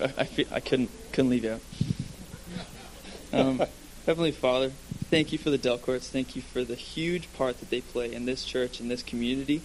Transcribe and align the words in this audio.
I, 0.00 0.04
I, 0.18 0.24
feel, 0.24 0.46
I 0.50 0.60
couldn't 0.60 0.90
couldn't 1.12 1.30
leave 1.30 1.44
you 1.44 1.52
out. 1.52 1.60
Um, 3.32 3.62
Heavenly 4.06 4.32
Father, 4.32 4.70
thank 5.10 5.32
you 5.32 5.38
for 5.38 5.50
the 5.50 5.58
Delcourts. 5.58 6.08
Thank 6.08 6.36
you 6.36 6.42
for 6.42 6.62
the 6.62 6.74
huge 6.74 7.32
part 7.32 7.58
that 7.60 7.70
they 7.70 7.80
play 7.80 8.12
in 8.12 8.26
this 8.26 8.44
church, 8.44 8.80
in 8.80 8.88
this 8.88 9.02
community. 9.02 9.62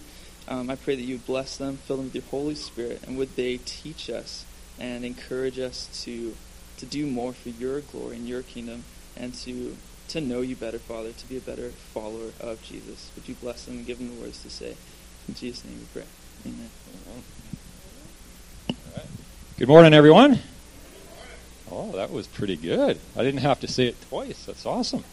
Um, 0.48 0.68
I 0.68 0.74
pray 0.74 0.96
that 0.96 1.02
you 1.02 1.18
bless 1.18 1.56
them, 1.56 1.76
fill 1.76 1.98
them 1.98 2.06
with 2.06 2.14
your 2.16 2.24
Holy 2.24 2.56
Spirit, 2.56 3.02
and 3.06 3.16
would 3.16 3.36
they 3.36 3.58
teach 3.58 4.10
us 4.10 4.44
and 4.78 5.04
encourage 5.04 5.58
us 5.58 5.88
to 6.04 6.34
to 6.78 6.86
do 6.86 7.06
more 7.06 7.32
for 7.32 7.50
your 7.50 7.80
glory 7.80 8.16
and 8.16 8.26
your 8.26 8.42
kingdom, 8.42 8.84
and 9.16 9.34
to 9.34 9.76
to 10.08 10.20
know 10.20 10.40
you 10.40 10.56
better, 10.56 10.78
Father, 10.78 11.12
to 11.12 11.28
be 11.28 11.36
a 11.36 11.40
better 11.40 11.70
follower 11.70 12.32
of 12.40 12.62
Jesus. 12.62 13.10
Would 13.14 13.28
you 13.28 13.34
bless 13.36 13.64
them 13.64 13.78
and 13.78 13.86
give 13.86 13.98
them 13.98 14.16
the 14.16 14.20
words 14.22 14.42
to 14.42 14.50
say? 14.50 14.76
In 15.28 15.34
Jesus' 15.34 15.64
name 15.64 15.78
we 15.78 16.00
pray. 16.00 16.08
Amen. 16.44 16.70
Good 19.58 19.68
morning, 19.68 19.92
everyone. 19.92 20.38
Oh, 21.70 21.92
that 21.92 22.10
was 22.10 22.26
pretty 22.26 22.56
good. 22.56 22.98
I 23.14 23.22
didn't 23.22 23.40
have 23.40 23.60
to 23.60 23.68
say 23.68 23.86
it 23.86 24.00
twice. 24.08 24.46
That's 24.46 24.64
awesome. 24.64 25.04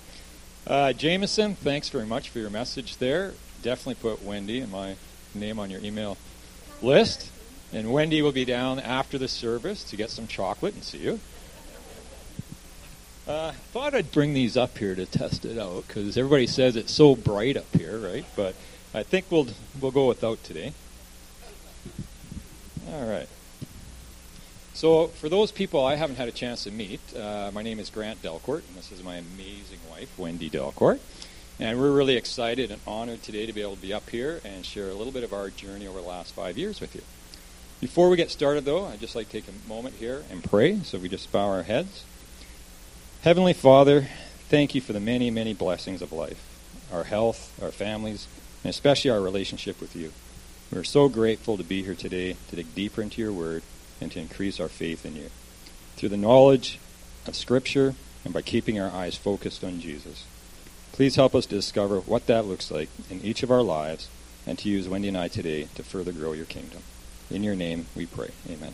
Uh, 0.66 0.94
Jameson, 0.94 1.56
thanks 1.56 1.90
very 1.90 2.06
much 2.06 2.30
for 2.30 2.40
your 2.40 2.50
message 2.50 2.98
there. 2.98 3.34
Definitely 3.62 3.96
put 3.96 4.24
Wendy 4.24 4.62
and 4.62 4.72
my 4.72 4.96
name 5.36 5.60
on 5.60 5.70
your 5.70 5.82
email 5.84 6.18
list. 6.82 7.30
And 7.74 7.92
Wendy 7.92 8.22
will 8.22 8.32
be 8.32 8.46
down 8.46 8.80
after 8.80 9.18
the 9.18 9.28
service 9.28 9.84
to 9.84 9.98
get 9.98 10.10
some 10.10 10.26
chocolate 10.26 10.74
and 10.74 10.84
see 10.84 11.00
you. 11.00 11.20
Uh, 13.28 13.52
thought 13.74 13.94
I'd 13.94 14.12
bring 14.14 14.34
these 14.34 14.56
up 14.56 14.78
here 14.78 14.96
to 14.96 15.06
test 15.06 15.44
it 15.44 15.60
out 15.60 15.86
because 15.86 16.18
everybody 16.18 16.48
says 16.48 16.78
it's 16.78 16.94
so 16.94 17.14
bright 17.14 17.58
up 17.58 17.76
here, 17.76 17.98
right? 17.98 18.26
But 18.38 18.56
I 18.94 19.04
think 19.04 19.26
we'll 19.30 19.48
we'll 19.80 19.92
go 19.92 20.08
without 20.08 20.42
today. 20.46 20.72
All 22.90 23.06
right. 23.06 23.28
So, 24.80 25.08
for 25.08 25.28
those 25.28 25.52
people 25.52 25.84
I 25.84 25.96
haven't 25.96 26.16
had 26.16 26.30
a 26.30 26.32
chance 26.32 26.64
to 26.64 26.72
meet, 26.72 27.02
uh, 27.14 27.52
my 27.54 27.62
name 27.62 27.80
is 27.80 27.90
Grant 27.90 28.22
Delcourt, 28.22 28.66
and 28.66 28.78
this 28.78 28.94
is 28.94 29.04
my 29.04 29.16
amazing 29.16 29.80
wife, 29.92 30.18
Wendy 30.18 30.50
Delcourt. 30.50 31.00
And 31.60 31.78
we're 31.78 31.92
really 31.92 32.16
excited 32.16 32.72
and 32.72 32.80
honored 32.88 33.22
today 33.22 33.46
to 33.46 33.52
be 33.52 33.62
able 33.62 33.76
to 33.76 33.82
be 33.82 33.92
up 33.92 34.10
here 34.10 34.40
and 34.46 34.66
share 34.66 34.88
a 34.88 34.94
little 34.94 35.12
bit 35.12 35.26
of 35.26 35.34
our 35.34 35.50
journey 35.50 35.86
over 35.86 36.00
the 36.00 36.08
last 36.08 36.34
five 36.34 36.58
years 36.58 36.80
with 36.80 36.96
you. 36.96 37.02
Before 37.82 38.10
we 38.10 38.16
get 38.16 38.32
started, 38.32 38.64
though, 38.64 38.86
I'd 38.86 39.02
just 39.02 39.18
like 39.18 39.28
to 39.28 39.42
take 39.42 39.50
a 39.50 39.68
moment 39.68 39.96
here 39.96 40.24
and 40.32 40.42
pray. 40.42 40.80
So, 40.84 40.98
we 40.98 41.10
just 41.10 41.30
bow 41.30 41.50
our 41.50 41.64
heads. 41.64 42.06
Heavenly 43.24 43.52
Father, 43.52 44.08
thank 44.48 44.74
you 44.74 44.80
for 44.80 44.94
the 44.94 45.02
many, 45.02 45.30
many 45.30 45.54
blessings 45.54 46.02
of 46.02 46.14
life 46.14 46.42
our 46.90 47.04
health, 47.04 47.52
our 47.62 47.72
families, 47.72 48.30
and 48.64 48.70
especially 48.70 49.12
our 49.12 49.20
relationship 49.20 49.82
with 49.82 49.94
you. 49.94 50.14
We're 50.72 50.86
so 50.86 51.10
grateful 51.10 51.58
to 51.58 51.66
be 51.66 51.84
here 51.84 51.96
today 51.96 52.38
to 52.48 52.56
dig 52.56 52.74
deeper 52.76 53.02
into 53.02 53.22
your 53.22 53.34
word 53.34 53.62
and 54.02 54.12
to 54.12 54.20
increase 54.20 54.60
our 54.60 54.70
faith 54.70 55.06
in 55.06 55.16
you. 55.16 55.30
Through 55.96 56.10
the 56.10 56.18
knowledge 56.18 56.80
of 57.28 57.36
Scripture 57.36 57.96
and 58.24 58.34
by 58.34 58.42
keeping 58.42 58.80
our 58.80 58.92
eyes 58.92 59.16
focused 59.16 59.64
on 59.64 59.80
Jesus. 59.80 60.26
Please 60.92 61.16
help 61.16 61.34
us 61.36 61.46
to 61.46 61.56
discover 61.56 62.00
what 62.02 62.28
that 62.28 62.46
looks 62.46 62.72
like 62.72 62.90
in 63.10 63.22
each 63.22 63.44
of 63.44 63.52
our 63.52 63.62
lives 63.62 64.10
and 64.46 64.58
to 64.60 64.70
use 64.70 64.90
Wendy 64.90 65.08
and 65.08 65.18
I 65.18 65.28
today 65.28 65.68
to 65.76 65.84
further 65.84 66.12
grow 66.12 66.34
your 66.34 66.46
kingdom. 66.46 66.82
In 67.30 67.44
your 67.44 67.56
name 67.56 67.88
we 67.96 68.06
pray. 68.06 68.32
Amen. 68.50 68.74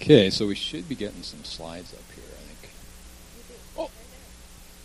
Okay, 0.00 0.30
so 0.30 0.46
we 0.46 0.56
should 0.56 0.88
be 0.88 0.96
getting 0.96 1.22
some 1.22 1.44
slides 1.44 1.94
up 1.94 2.00
here, 2.14 2.24
I 2.24 2.42
think. 2.42 2.74
Oh, 3.78 3.90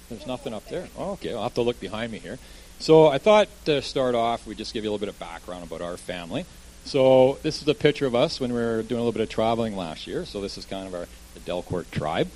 there's 0.10 0.28
nothing 0.28 0.54
up 0.54 0.68
there. 0.68 0.88
Oh, 0.96 1.14
okay, 1.14 1.34
I'll 1.34 1.44
have 1.44 1.56
to 1.56 1.62
look 1.62 1.80
behind 1.80 2.12
me 2.12 2.20
here. 2.20 2.38
So 2.80 3.08
I 3.08 3.18
thought 3.18 3.48
to 3.66 3.82
start 3.82 4.14
off, 4.14 4.46
we'd 4.46 4.60
just 4.60 4.74
give 4.74 4.84
you 4.84 4.90
a 4.90 4.92
little 4.92 5.04
bit 5.04 5.10
of 5.10 5.20
background 5.20 5.64
about 5.64 5.82
our 5.82 5.98
family. 5.98 6.46
So 6.88 7.38
this 7.44 7.62
is 7.62 7.68
a 7.68 7.76
picture 7.76 8.06
of 8.06 8.16
us 8.16 8.40
when 8.40 8.54
we 8.54 8.62
were 8.62 8.82
doing 8.82 9.02
a 9.02 9.04
little 9.04 9.12
bit 9.12 9.22
of 9.22 9.28
traveling 9.28 9.76
last 9.76 10.08
year. 10.08 10.24
So 10.24 10.40
this 10.40 10.58
is 10.58 10.64
kind 10.64 10.88
of 10.88 10.94
our 10.94 11.06
Delcourt 11.46 11.92
tribe. 11.92 12.30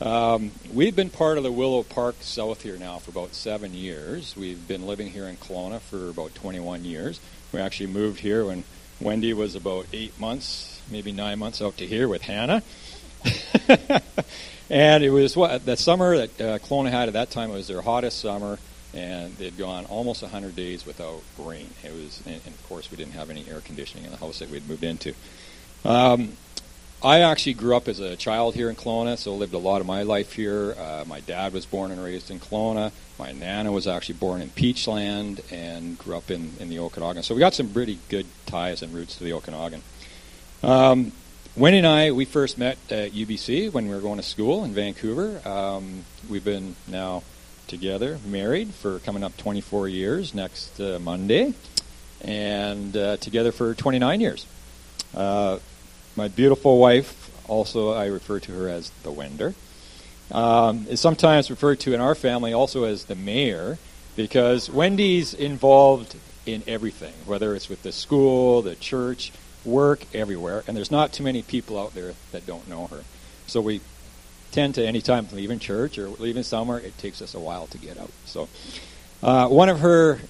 Um, 0.00 0.50
we've 0.72 0.96
been 0.96 1.10
part 1.10 1.36
of 1.36 1.44
the 1.44 1.52
Willow 1.52 1.82
Park 1.82 2.16
South 2.22 2.62
here 2.62 2.78
now 2.78 3.00
for 3.00 3.10
about 3.10 3.34
seven 3.34 3.74
years. 3.74 4.34
We've 4.34 4.66
been 4.66 4.86
living 4.86 5.10
here 5.10 5.26
in 5.26 5.36
Kelowna 5.36 5.80
for 5.80 6.08
about 6.08 6.34
21 6.36 6.86
years. 6.86 7.20
We 7.52 7.60
actually 7.60 7.88
moved 7.88 8.20
here 8.20 8.46
when 8.46 8.64
Wendy 8.98 9.34
was 9.34 9.54
about 9.54 9.84
eight 9.92 10.18
months, 10.18 10.80
maybe 10.90 11.12
nine 11.12 11.38
months 11.38 11.60
out 11.60 11.76
to 11.76 11.86
here 11.86 12.08
with 12.08 12.22
Hannah. 12.22 12.62
and 14.70 15.04
it 15.04 15.10
was 15.10 15.36
what 15.36 15.66
the 15.66 15.76
summer 15.76 16.16
that 16.16 16.40
uh, 16.40 16.58
Kelowna 16.60 16.90
had 16.90 17.08
at 17.08 17.12
that 17.12 17.30
time. 17.30 17.50
Was 17.50 17.68
their 17.68 17.82
hottest 17.82 18.20
summer 18.20 18.58
and 18.94 19.36
they'd 19.36 19.56
gone 19.56 19.84
almost 19.86 20.22
100 20.22 20.56
days 20.56 20.86
without 20.86 21.22
rain. 21.38 21.70
It 21.82 21.92
was, 21.92 22.22
and, 22.26 22.36
and 22.44 22.54
of 22.54 22.68
course, 22.68 22.90
we 22.90 22.96
didn't 22.96 23.12
have 23.12 23.30
any 23.30 23.48
air 23.48 23.60
conditioning 23.60 24.04
in 24.04 24.10
the 24.10 24.16
house 24.16 24.38
that 24.38 24.50
we'd 24.50 24.68
moved 24.68 24.84
into. 24.84 25.14
Um, 25.84 26.32
I 27.02 27.20
actually 27.20 27.54
grew 27.54 27.76
up 27.76 27.86
as 27.86 28.00
a 28.00 28.16
child 28.16 28.56
here 28.56 28.68
in 28.68 28.74
Kelowna, 28.74 29.16
so 29.16 29.34
lived 29.34 29.54
a 29.54 29.58
lot 29.58 29.80
of 29.80 29.86
my 29.86 30.02
life 30.02 30.32
here. 30.32 30.74
Uh, 30.76 31.04
my 31.06 31.20
dad 31.20 31.52
was 31.52 31.64
born 31.64 31.92
and 31.92 32.02
raised 32.02 32.28
in 32.30 32.40
Kelowna. 32.40 32.90
My 33.18 33.30
nana 33.30 33.70
was 33.70 33.86
actually 33.86 34.16
born 34.16 34.40
in 34.40 34.50
Peachland 34.50 35.40
and 35.52 35.96
grew 35.96 36.16
up 36.16 36.30
in, 36.30 36.52
in 36.58 36.68
the 36.70 36.80
Okanagan. 36.80 37.22
So 37.22 37.34
we 37.34 37.40
got 37.40 37.54
some 37.54 37.68
pretty 37.68 37.98
good 38.08 38.26
ties 38.46 38.82
and 38.82 38.92
roots 38.92 39.16
to 39.18 39.24
the 39.24 39.32
Okanagan. 39.34 39.82
Um, 40.64 41.12
and 41.56 41.86
I, 41.86 42.10
we 42.10 42.24
first 42.24 42.58
met 42.58 42.78
at 42.90 43.12
UBC 43.12 43.72
when 43.72 43.88
we 43.88 43.94
were 43.94 44.00
going 44.00 44.16
to 44.16 44.22
school 44.24 44.64
in 44.64 44.72
Vancouver. 44.72 45.40
Um, 45.48 46.04
we've 46.28 46.44
been 46.44 46.74
now 46.88 47.22
together, 47.68 48.18
married 48.26 48.74
for 48.74 48.98
coming 49.00 49.22
up 49.22 49.36
24 49.36 49.88
years 49.88 50.34
next 50.34 50.80
uh, 50.80 50.98
Monday, 50.98 51.54
and 52.22 52.96
uh, 52.96 53.16
together 53.18 53.52
for 53.52 53.74
29 53.74 54.20
years. 54.20 54.46
Uh, 55.14 55.58
my 56.16 56.28
beautiful 56.28 56.78
wife, 56.78 57.30
also 57.48 57.92
I 57.92 58.06
refer 58.06 58.40
to 58.40 58.52
her 58.52 58.68
as 58.68 58.90
the 59.02 59.12
Wender, 59.12 59.54
um, 60.32 60.86
is 60.88 61.00
sometimes 61.00 61.50
referred 61.50 61.80
to 61.80 61.94
in 61.94 62.00
our 62.00 62.14
family 62.14 62.52
also 62.52 62.84
as 62.84 63.04
the 63.04 63.14
mayor 63.14 63.78
because 64.16 64.68
Wendy's 64.68 65.32
involved 65.32 66.16
in 66.44 66.62
everything, 66.66 67.14
whether 67.24 67.54
it's 67.54 67.68
with 67.68 67.82
the 67.82 67.92
school, 67.92 68.62
the 68.62 68.74
church, 68.74 69.32
work, 69.64 70.00
everywhere, 70.12 70.64
and 70.66 70.76
there's 70.76 70.90
not 70.90 71.12
too 71.12 71.22
many 71.22 71.42
people 71.42 71.78
out 71.78 71.94
there 71.94 72.14
that 72.32 72.46
don't 72.46 72.68
know 72.68 72.88
her. 72.88 73.04
So 73.46 73.60
we 73.60 73.80
tend 74.52 74.74
to 74.76 74.82
any 74.82 74.88
anytime 74.88 75.28
leaving 75.32 75.58
church 75.58 75.98
or 75.98 76.08
leaving 76.08 76.42
somewhere, 76.42 76.78
it 76.78 76.96
takes 76.98 77.22
us 77.22 77.34
a 77.34 77.40
while 77.40 77.66
to 77.68 77.78
get 77.78 77.98
out. 77.98 78.10
So, 78.24 78.48
uh, 79.22 79.48
one 79.48 79.68
of 79.68 79.80
her 79.80 80.20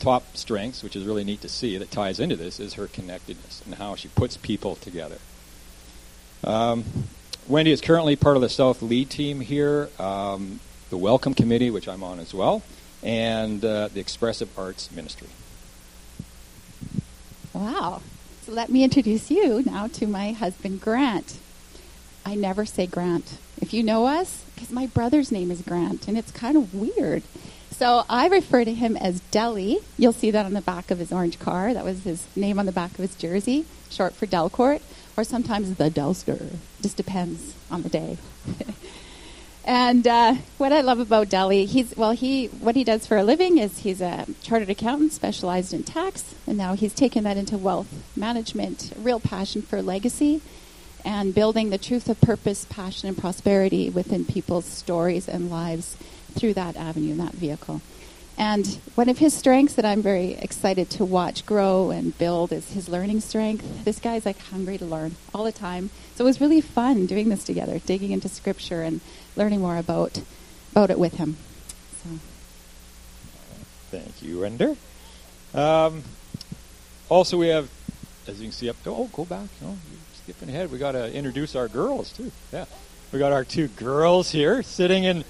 top 0.00 0.36
strengths, 0.36 0.82
which 0.82 0.96
is 0.96 1.04
really 1.04 1.24
neat 1.24 1.40
to 1.42 1.48
see, 1.48 1.78
that 1.78 1.90
ties 1.90 2.18
into 2.18 2.36
this, 2.36 2.58
is 2.58 2.74
her 2.74 2.86
connectedness 2.86 3.62
and 3.64 3.76
how 3.76 3.94
she 3.94 4.08
puts 4.08 4.36
people 4.36 4.76
together. 4.76 5.18
Um, 6.44 6.84
Wendy 7.48 7.70
is 7.70 7.80
currently 7.80 8.16
part 8.16 8.36
of 8.36 8.42
the 8.42 8.48
South 8.48 8.82
Lead 8.82 9.10
team 9.10 9.40
here, 9.40 9.88
um, 9.98 10.60
the 10.90 10.96
Welcome 10.96 11.34
Committee, 11.34 11.70
which 11.70 11.88
I'm 11.88 12.02
on 12.02 12.18
as 12.18 12.34
well, 12.34 12.62
and 13.02 13.64
uh, 13.64 13.88
the 13.88 14.00
Expressive 14.00 14.56
Arts 14.58 14.90
Ministry. 14.90 15.28
Wow. 17.52 18.02
So 18.44 18.52
let 18.52 18.70
me 18.70 18.82
introduce 18.82 19.30
you 19.30 19.62
now 19.64 19.86
to 19.88 20.06
my 20.06 20.32
husband, 20.32 20.80
Grant. 20.80 21.38
I 22.24 22.34
never 22.34 22.64
say 22.64 22.86
Grant. 22.86 23.38
If 23.60 23.72
you 23.72 23.82
know 23.82 24.06
us, 24.06 24.44
because 24.54 24.70
my 24.70 24.86
brother's 24.86 25.32
name 25.32 25.50
is 25.50 25.62
Grant, 25.62 26.08
and 26.08 26.16
it's 26.16 26.30
kind 26.30 26.56
of 26.56 26.74
weird. 26.74 27.22
So 27.70 28.04
I 28.08 28.28
refer 28.28 28.64
to 28.64 28.74
him 28.74 28.96
as 28.96 29.20
Deli. 29.32 29.78
You'll 29.98 30.12
see 30.12 30.30
that 30.30 30.46
on 30.46 30.52
the 30.52 30.60
back 30.60 30.90
of 30.90 30.98
his 30.98 31.12
orange 31.12 31.38
car. 31.38 31.74
That 31.74 31.84
was 31.84 32.04
his 32.04 32.26
name 32.36 32.58
on 32.58 32.66
the 32.66 32.72
back 32.72 32.92
of 32.92 32.98
his 32.98 33.16
jersey, 33.16 33.64
short 33.90 34.14
for 34.14 34.26
Delcourt, 34.26 34.82
or 35.16 35.24
sometimes 35.24 35.74
the 35.74 35.90
Delster. 35.90 36.56
Just 36.80 36.96
depends 36.96 37.54
on 37.70 37.82
the 37.82 37.88
day. 37.88 38.18
and 39.64 40.06
uh, 40.06 40.34
what 40.58 40.72
I 40.72 40.80
love 40.80 41.00
about 41.00 41.28
Deli, 41.28 41.64
he's 41.64 41.96
well, 41.96 42.12
he 42.12 42.46
what 42.46 42.76
he 42.76 42.84
does 42.84 43.06
for 43.06 43.16
a 43.16 43.24
living 43.24 43.58
is 43.58 43.78
he's 43.78 44.00
a 44.00 44.26
chartered 44.42 44.70
accountant 44.70 45.12
specialized 45.12 45.74
in 45.74 45.82
tax, 45.82 46.34
and 46.46 46.56
now 46.56 46.74
he's 46.74 46.94
taken 46.94 47.24
that 47.24 47.36
into 47.36 47.58
wealth 47.58 47.92
management. 48.16 48.92
Real 48.96 49.18
passion 49.18 49.62
for 49.62 49.82
legacy 49.82 50.40
and 51.04 51.34
building 51.34 51.70
the 51.70 51.78
truth 51.78 52.08
of 52.08 52.20
purpose, 52.20 52.64
passion, 52.64 53.08
and 53.08 53.18
prosperity 53.18 53.90
within 53.90 54.24
people's 54.24 54.64
stories 54.64 55.28
and 55.28 55.50
lives 55.50 55.96
through 56.34 56.54
that 56.54 56.76
avenue, 56.76 57.14
that 57.16 57.32
vehicle. 57.32 57.80
And 58.38 58.66
one 58.94 59.08
of 59.08 59.18
his 59.18 59.34
strengths 59.34 59.74
that 59.74 59.84
I'm 59.84 60.02
very 60.02 60.32
excited 60.32 60.88
to 60.90 61.04
watch 61.04 61.44
grow 61.44 61.90
and 61.90 62.16
build 62.16 62.52
is 62.52 62.72
his 62.72 62.88
learning 62.88 63.20
strength. 63.20 63.84
This 63.84 63.98
guy's 63.98 64.24
like 64.24 64.38
hungry 64.38 64.78
to 64.78 64.84
learn 64.84 65.16
all 65.34 65.44
the 65.44 65.52
time. 65.52 65.90
So 66.14 66.24
it 66.24 66.28
was 66.28 66.40
really 66.40 66.60
fun 66.60 67.06
doing 67.06 67.28
this 67.28 67.44
together, 67.44 67.78
digging 67.78 68.10
into 68.10 68.28
scripture 68.28 68.82
and 68.82 69.00
learning 69.36 69.60
more 69.60 69.76
about 69.76 70.22
about 70.72 70.90
it 70.90 70.98
with 70.98 71.14
him. 71.14 71.36
So. 72.02 72.18
Thank 73.90 74.22
you, 74.22 74.40
Wender. 74.40 74.74
Um, 75.52 76.02
also, 77.10 77.36
we 77.36 77.48
have, 77.48 77.68
as 78.26 78.40
you 78.40 78.46
can 78.46 78.52
see 78.52 78.70
up. 78.70 78.76
Oh, 78.86 79.10
go 79.12 79.26
back. 79.26 79.48
Skipping 80.22 80.48
ahead. 80.48 80.70
We 80.70 80.78
got 80.78 80.92
to 80.92 81.12
introduce 81.12 81.56
our 81.56 81.68
girls 81.68 82.12
too. 82.12 82.30
Yeah, 82.52 82.66
we 83.12 83.18
got 83.18 83.32
our 83.32 83.44
two 83.44 83.68
girls 83.68 84.30
here 84.30 84.62
sitting 84.62 85.04
in. 85.04 85.24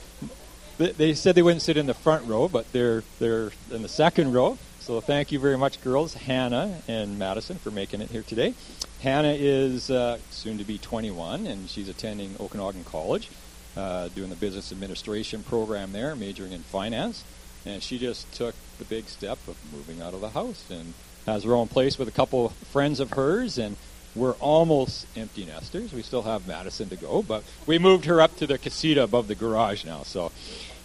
They 0.79 1.15
said 1.15 1.35
they 1.35 1.43
wouldn't 1.43 1.63
sit 1.63 1.77
in 1.77 1.87
the 1.87 1.95
front 1.95 2.27
row, 2.27 2.49
but 2.49 2.71
they're 2.73 3.03
they're 3.19 3.53
in 3.71 3.83
the 3.83 3.89
second 3.89 4.33
row. 4.33 4.59
So 4.81 5.01
thank 5.01 5.31
you 5.31 5.39
very 5.39 5.57
much, 5.57 5.81
girls, 5.83 6.15
Hannah 6.15 6.83
and 6.89 7.19
Madison, 7.19 7.57
for 7.57 7.71
making 7.71 8.01
it 8.01 8.11
here 8.11 8.23
today. 8.23 8.55
Hannah 9.01 9.37
is 9.39 9.91
uh, 9.91 10.19
soon 10.31 10.59
to 10.59 10.65
be 10.65 10.77
21, 10.77 11.47
and 11.47 11.71
she's 11.71 11.89
attending 11.89 12.35
Okanagan 12.41 12.83
College, 12.83 13.31
uh, 13.77 14.09
doing 14.09 14.29
the 14.29 14.37
business 14.37 14.73
administration 14.73 15.45
program 15.45 15.93
there, 15.93 16.17
majoring 16.17 16.51
in 16.51 16.63
finance. 16.63 17.23
And 17.65 17.81
she 17.81 17.97
just 17.97 18.33
took 18.35 18.57
the 18.79 18.85
big 18.85 19.07
step 19.07 19.39
of 19.47 19.57
moving 19.73 20.03
out 20.03 20.15
of 20.15 20.21
the 20.21 20.31
house 20.31 20.65
and 20.69 20.95
has 21.27 21.45
her 21.45 21.55
own 21.55 21.69
place 21.69 21.97
with 21.97 22.09
a 22.09 22.13
couple 22.13 22.49
friends 22.49 22.99
of 22.99 23.13
hers. 23.13 23.59
And 23.59 23.77
we're 24.15 24.35
almost 24.35 25.07
empty 25.17 25.45
nesters. 25.45 25.93
We 25.93 26.03
still 26.03 26.23
have 26.23 26.47
Madison 26.47 26.89
to 26.91 26.97
go, 26.97 27.23
but 27.23 27.45
we 27.67 27.79
moved 27.79 28.05
her 28.05 28.21
up 28.21 28.37
to 28.37 28.47
the 28.47 28.59
casita 28.59 29.03
above 29.03 29.29
the 29.29 29.35
garage 29.35 29.85
now. 29.85 30.03
So, 30.03 30.33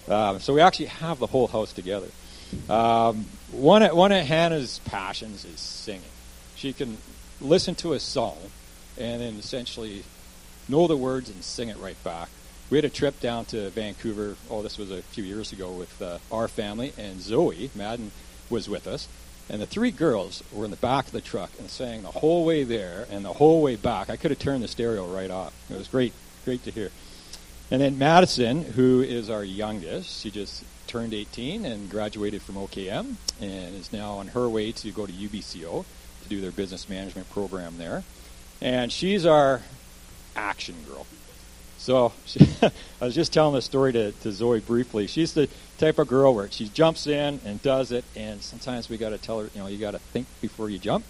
um, 0.07 0.39
so 0.39 0.53
we 0.53 0.61
actually 0.61 0.85
have 0.87 1.19
the 1.19 1.27
whole 1.27 1.47
house 1.47 1.73
together. 1.73 2.07
Um, 2.69 3.25
one 3.51 3.83
of, 3.83 3.95
one 3.95 4.11
of 4.11 4.25
Hannah's 4.25 4.79
passions 4.85 5.43
is 5.43 5.59
singing. 5.59 6.03
She 6.55 6.71
can 6.73 6.97
listen 7.41 7.75
to 7.75 7.93
a 7.93 7.99
song 7.99 8.37
and 8.97 9.21
then 9.21 9.35
essentially 9.35 10.03
know 10.69 10.87
the 10.87 10.97
words 10.97 11.29
and 11.29 11.43
sing 11.43 11.69
it 11.69 11.77
right 11.77 12.01
back. 12.03 12.29
We 12.69 12.77
had 12.77 12.85
a 12.85 12.89
trip 12.89 13.19
down 13.19 13.45
to 13.45 13.69
Vancouver. 13.69 14.35
Oh, 14.49 14.61
this 14.61 14.77
was 14.77 14.91
a 14.91 15.01
few 15.01 15.23
years 15.23 15.53
ago 15.53 15.71
with 15.71 16.01
uh, 16.01 16.17
our 16.31 16.47
family, 16.47 16.93
and 16.97 17.21
Zoe 17.21 17.69
Madden 17.75 18.11
was 18.49 18.67
with 18.67 18.87
us. 18.87 19.07
And 19.49 19.61
the 19.61 19.65
three 19.65 19.91
girls 19.91 20.43
were 20.51 20.65
in 20.65 20.71
the 20.71 20.77
back 20.77 21.05
of 21.05 21.11
the 21.13 21.21
truck 21.21 21.51
and 21.57 21.69
sang 21.69 22.03
the 22.03 22.11
whole 22.11 22.45
way 22.45 22.63
there 22.63 23.07
and 23.09 23.23
the 23.23 23.33
whole 23.33 23.61
way 23.61 23.75
back. 23.75 24.09
I 24.09 24.17
could 24.17 24.31
have 24.31 24.39
turned 24.39 24.63
the 24.63 24.67
stereo 24.67 25.05
right 25.05 25.31
off. 25.31 25.53
It 25.69 25.77
was 25.77 25.87
great, 25.87 26.13
great 26.43 26.63
to 26.65 26.71
hear. 26.71 26.91
And 27.71 27.81
then 27.81 27.97
Madison, 27.97 28.63
who 28.63 29.01
is 29.01 29.29
our 29.29 29.43
youngest, 29.43 30.21
she 30.21 30.31
just 30.31 30.63
turned 30.87 31.13
18 31.13 31.65
and 31.65 31.89
graduated 31.89 32.41
from 32.41 32.55
OKM 32.55 33.15
and 33.41 33.75
is 33.75 33.91
now 33.91 34.13
on 34.13 34.29
her 34.29 34.49
way 34.49 34.71
to 34.71 34.91
go 34.91 35.05
to 35.05 35.11
UBCO 35.11 35.85
to 36.23 36.29
do 36.29 36.41
their 36.41 36.51
business 36.51 36.89
management 36.89 37.29
program 37.29 37.77
there. 37.77 38.03
And 38.61 38.91
she's 38.91 39.25
our 39.25 39.61
action 40.35 40.75
girl. 40.87 41.05
So 41.77 42.11
she, 42.25 42.39
I 43.01 43.05
was 43.05 43.15
just 43.15 43.33
telling 43.33 43.53
the 43.53 43.61
story 43.61 43.93
to, 43.93 44.11
to 44.11 44.31
Zoe 44.31 44.59
briefly. 44.59 45.07
She's 45.07 45.33
the 45.33 45.47
type 45.77 45.99
of 45.99 46.07
girl 46.07 46.33
where 46.33 46.49
she 46.49 46.69
jumps 46.69 47.07
in 47.07 47.39
and 47.45 47.61
does 47.61 47.91
it, 47.91 48.03
and 48.15 48.41
sometimes 48.41 48.89
we 48.89 48.97
got 48.97 49.09
to 49.09 49.17
tell 49.17 49.41
her, 49.41 49.49
you 49.53 49.61
know, 49.61 49.67
you 49.67 49.77
got 49.77 49.91
to 49.91 49.99
think 49.99 50.27
before 50.41 50.69
you 50.69 50.79
jump. 50.79 51.05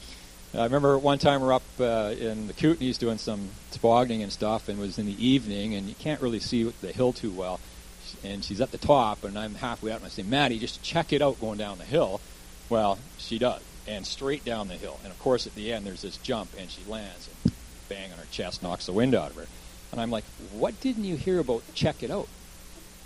I 0.54 0.64
remember 0.64 0.98
one 0.98 1.20
time 1.20 1.42
we're 1.42 1.54
up 1.54 1.64
uh, 1.80 2.16
in 2.18 2.48
the 2.48 2.54
Kootenays 2.54 2.98
doing 2.98 3.18
some 3.18 3.50
tobogganing 3.72 4.24
and 4.24 4.32
stuff, 4.32 4.70
and 4.70 4.80
it 4.80 4.82
was 4.82 4.98
in 4.98 5.06
the 5.06 5.26
evening, 5.26 5.76
and 5.76 5.88
you 5.88 5.96
can't 5.96 6.22
really 6.22 6.40
see 6.40 6.64
the 6.64 6.92
hill 6.92 7.14
too 7.14 7.32
well 7.32 7.60
and 8.24 8.44
she's 8.44 8.62
at 8.62 8.72
the 8.72 8.78
top, 8.78 9.24
and 9.24 9.38
I'm 9.38 9.56
halfway 9.56 9.92
out, 9.92 9.98
and 9.98 10.06
I 10.06 10.10
say, 10.10 10.24
Maddie, 10.24 10.60
just 10.60 10.82
check 10.82 11.14
it 11.14 11.22
out 11.22 11.40
going 11.40 11.58
down 11.58 11.78
the 11.78 11.86
hill. 11.86 12.22
Well, 12.70 13.00
she 13.18 13.38
does, 13.38 13.62
and 13.88 14.06
straight 14.06 14.46
down 14.46 14.68
the 14.68 14.76
hill. 14.76 15.00
And 15.04 15.12
of 15.12 15.20
course, 15.20 15.48
at 15.48 15.56
the 15.56 15.74
end, 15.74 15.86
there's 15.86 16.02
this 16.02 16.18
jump, 16.18 16.50
and 16.58 16.70
she 16.70 16.82
lands, 16.88 17.30
and 17.44 17.54
bang 17.90 18.12
on 18.12 18.18
her 18.18 18.26
chest, 18.32 18.64
knocks 18.64 18.86
the 18.86 18.94
wind 18.94 19.16
out 19.16 19.32
of 19.32 19.36
her. 19.38 19.48
And 19.92 20.02
I'm 20.02 20.12
like, 20.12 20.26
what 20.52 20.80
didn't 20.82 21.06
you 21.06 21.16
hear 21.16 21.40
about 21.40 21.64
check 21.74 22.04
it 22.04 22.12
out? 22.12 22.28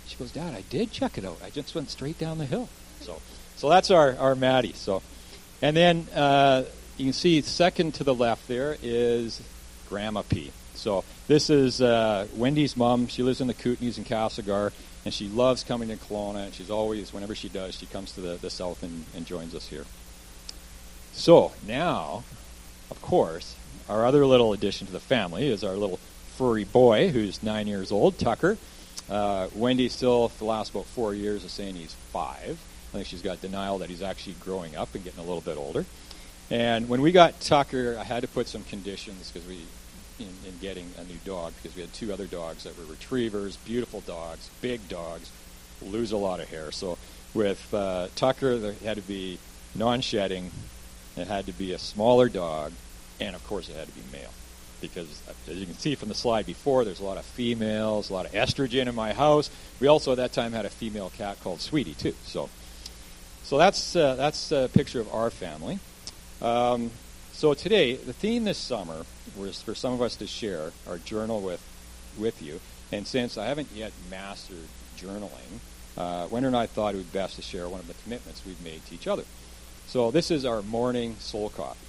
She 0.06 0.16
goes, 0.16 0.32
Dad, 0.32 0.54
I 0.54 0.62
did 0.68 0.90
check 0.90 1.16
it 1.16 1.24
out. 1.24 1.38
I 1.44 1.50
just 1.50 1.74
went 1.74 1.90
straight 1.90 2.18
down 2.18 2.38
the 2.38 2.46
hill. 2.46 2.68
So, 3.00 3.20
so 3.56 3.68
that's 3.68 3.90
our, 3.90 4.16
our 4.18 4.34
Maddie. 4.34 4.72
So, 4.72 5.02
and 5.60 5.76
then 5.76 6.06
uh, 6.14 6.64
you 6.96 7.06
can 7.06 7.12
see 7.12 7.40
second 7.40 7.94
to 7.94 8.04
the 8.04 8.14
left 8.14 8.48
there 8.48 8.76
is 8.82 9.40
Grandma 9.88 10.22
P. 10.22 10.50
So 10.74 11.04
this 11.28 11.50
is 11.50 11.80
uh, 11.80 12.26
Wendy's 12.34 12.76
mom. 12.76 13.06
She 13.06 13.22
lives 13.22 13.40
in 13.40 13.46
the 13.46 13.54
Kootenays 13.54 13.98
in 13.98 14.04
Castlegar 14.04 14.72
and 15.04 15.14
she 15.14 15.28
loves 15.28 15.64
coming 15.64 15.88
to 15.88 15.96
Kelowna. 15.96 16.46
And 16.46 16.54
she's 16.54 16.70
always, 16.70 17.12
whenever 17.12 17.34
she 17.34 17.48
does, 17.48 17.76
she 17.76 17.86
comes 17.86 18.12
to 18.12 18.20
the, 18.20 18.36
the 18.36 18.50
south 18.50 18.82
and, 18.82 19.04
and 19.14 19.24
joins 19.26 19.54
us 19.54 19.68
here. 19.68 19.84
So 21.12 21.52
now, 21.66 22.24
of 22.90 23.00
course, 23.02 23.54
our 23.88 24.06
other 24.06 24.26
little 24.26 24.52
addition 24.52 24.86
to 24.86 24.92
the 24.92 25.00
family 25.00 25.48
is 25.48 25.62
our 25.62 25.74
little 25.74 26.00
furry 26.36 26.64
boy 26.64 27.08
who's 27.10 27.42
nine 27.42 27.66
years 27.66 27.92
old, 27.92 28.18
Tucker. 28.18 28.58
Uh, 29.10 29.48
Wendy 29.54 29.88
still, 29.88 30.28
for 30.28 30.38
the 30.38 30.44
last 30.44 30.70
about 30.70 30.86
four 30.86 31.14
years, 31.14 31.44
is 31.44 31.52
saying 31.52 31.74
he's 31.74 31.94
five. 32.12 32.58
I 32.90 32.96
think 32.96 33.06
she's 33.06 33.22
got 33.22 33.40
denial 33.40 33.78
that 33.78 33.90
he's 33.90 34.02
actually 34.02 34.36
growing 34.40 34.76
up 34.76 34.94
and 34.94 35.02
getting 35.02 35.20
a 35.20 35.24
little 35.24 35.40
bit 35.40 35.56
older. 35.56 35.84
And 36.50 36.88
when 36.88 37.00
we 37.00 37.12
got 37.12 37.40
Tucker, 37.40 37.96
I 37.98 38.04
had 38.04 38.22
to 38.22 38.28
put 38.28 38.46
some 38.48 38.64
conditions 38.64 39.30
because 39.30 39.48
we 39.48 39.60
in, 40.18 40.28
in 40.46 40.58
getting 40.60 40.90
a 40.98 41.04
new 41.04 41.18
dog 41.24 41.52
because 41.56 41.74
we 41.74 41.82
had 41.82 41.92
two 41.92 42.12
other 42.12 42.26
dogs 42.26 42.64
that 42.64 42.78
were 42.78 42.84
retrievers, 42.84 43.56
beautiful 43.58 44.00
dogs, 44.02 44.50
big 44.60 44.88
dogs, 44.88 45.30
lose 45.80 46.12
a 46.12 46.16
lot 46.16 46.40
of 46.40 46.48
hair. 46.48 46.70
So 46.70 46.98
with 47.34 47.72
uh, 47.72 48.08
Tucker, 48.14 48.58
there 48.58 48.74
had 48.84 48.96
to 48.96 49.02
be 49.02 49.38
non-shedding. 49.74 50.50
It 51.16 51.26
had 51.26 51.46
to 51.46 51.52
be 51.52 51.72
a 51.72 51.78
smaller 51.78 52.28
dog, 52.28 52.72
and 53.20 53.34
of 53.34 53.46
course, 53.46 53.68
it 53.68 53.76
had 53.76 53.88
to 53.88 53.92
be 53.92 54.02
male. 54.12 54.32
Because 54.82 55.22
as 55.48 55.56
you 55.56 55.64
can 55.64 55.78
see 55.78 55.94
from 55.94 56.10
the 56.10 56.14
slide 56.14 56.44
before, 56.44 56.84
there's 56.84 57.00
a 57.00 57.04
lot 57.04 57.16
of 57.16 57.24
females, 57.24 58.10
a 58.10 58.12
lot 58.12 58.26
of 58.26 58.32
estrogen 58.32 58.86
in 58.88 58.94
my 58.94 59.14
house. 59.14 59.50
We 59.80 59.86
also 59.86 60.12
at 60.12 60.18
that 60.18 60.32
time 60.32 60.52
had 60.52 60.66
a 60.66 60.70
female 60.70 61.10
cat 61.16 61.38
called 61.42 61.60
Sweetie 61.60 61.94
too. 61.94 62.14
So, 62.24 62.50
so 63.44 63.56
that's 63.56 63.96
uh, 63.96 64.14
that's 64.16 64.52
a 64.52 64.68
picture 64.74 65.00
of 65.00 65.12
our 65.14 65.30
family. 65.30 65.78
Um, 66.42 66.90
so 67.32 67.54
today, 67.54 67.94
the 67.94 68.12
theme 68.12 68.44
this 68.44 68.58
summer 68.58 69.04
was 69.36 69.62
for 69.62 69.74
some 69.74 69.92
of 69.94 70.02
us 70.02 70.16
to 70.16 70.26
share 70.26 70.72
our 70.86 70.98
journal 70.98 71.40
with, 71.40 71.62
with 72.18 72.42
you. 72.42 72.60
And 72.92 73.06
since 73.06 73.38
I 73.38 73.46
haven't 73.46 73.68
yet 73.74 73.92
mastered 74.10 74.68
journaling, 74.98 75.60
uh, 75.96 76.28
and 76.30 76.56
I 76.56 76.66
thought 76.66 76.94
it 76.94 76.98
would 76.98 77.12
be 77.12 77.18
best 77.18 77.36
to 77.36 77.42
share 77.42 77.68
one 77.68 77.80
of 77.80 77.88
the 77.88 77.94
commitments 77.94 78.42
we've 78.46 78.62
made 78.62 78.84
to 78.86 78.94
each 78.94 79.06
other. 79.06 79.24
So 79.86 80.10
this 80.10 80.30
is 80.30 80.44
our 80.44 80.62
morning 80.62 81.16
soul 81.18 81.48
coffee. 81.50 81.86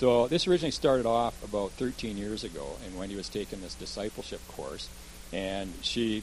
So 0.00 0.28
this 0.28 0.48
originally 0.48 0.70
started 0.70 1.04
off 1.04 1.34
about 1.44 1.72
13 1.72 2.16
years 2.16 2.42
ago, 2.42 2.78
and 2.86 2.98
Wendy 2.98 3.16
was 3.16 3.28
taking 3.28 3.60
this 3.60 3.74
discipleship 3.74 4.40
course, 4.48 4.88
and 5.30 5.74
she 5.82 6.22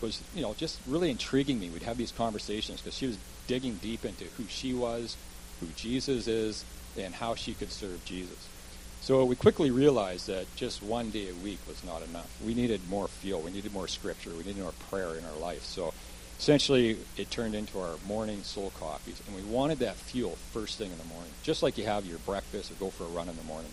was, 0.00 0.22
you 0.32 0.42
know, 0.42 0.54
just 0.54 0.78
really 0.86 1.10
intriguing 1.10 1.58
me. 1.58 1.68
We'd 1.68 1.82
have 1.82 1.98
these 1.98 2.12
conversations 2.12 2.80
because 2.80 2.96
she 2.96 3.08
was 3.08 3.18
digging 3.48 3.80
deep 3.82 4.04
into 4.04 4.26
who 4.36 4.44
she 4.46 4.72
was, 4.74 5.16
who 5.58 5.66
Jesus 5.74 6.28
is, 6.28 6.64
and 6.96 7.12
how 7.16 7.34
she 7.34 7.52
could 7.52 7.72
serve 7.72 8.04
Jesus. 8.04 8.48
So 9.00 9.24
we 9.24 9.34
quickly 9.34 9.72
realized 9.72 10.28
that 10.28 10.46
just 10.54 10.80
one 10.80 11.10
day 11.10 11.28
a 11.28 11.34
week 11.34 11.58
was 11.66 11.82
not 11.82 12.02
enough. 12.02 12.30
We 12.46 12.54
needed 12.54 12.88
more 12.88 13.08
fuel. 13.08 13.40
We 13.40 13.50
needed 13.50 13.72
more 13.72 13.88
scripture. 13.88 14.30
We 14.30 14.44
needed 14.44 14.62
more 14.62 14.74
prayer 14.88 15.16
in 15.16 15.24
our 15.24 15.40
life. 15.40 15.64
So 15.64 15.92
essentially, 16.38 16.98
it 17.16 17.30
turned 17.30 17.54
into 17.54 17.78
our 17.78 17.96
morning 18.06 18.42
soul 18.42 18.72
coffees, 18.78 19.20
and 19.26 19.36
we 19.36 19.42
wanted 19.42 19.78
that 19.80 19.96
fuel 19.96 20.36
first 20.52 20.78
thing 20.78 20.90
in 20.90 20.98
the 20.98 21.04
morning, 21.04 21.30
just 21.42 21.62
like 21.62 21.78
you 21.78 21.84
have 21.84 22.06
your 22.06 22.18
breakfast 22.18 22.70
or 22.70 22.74
go 22.74 22.90
for 22.90 23.04
a 23.04 23.08
run 23.08 23.28
in 23.28 23.36
the 23.36 23.44
morning. 23.44 23.70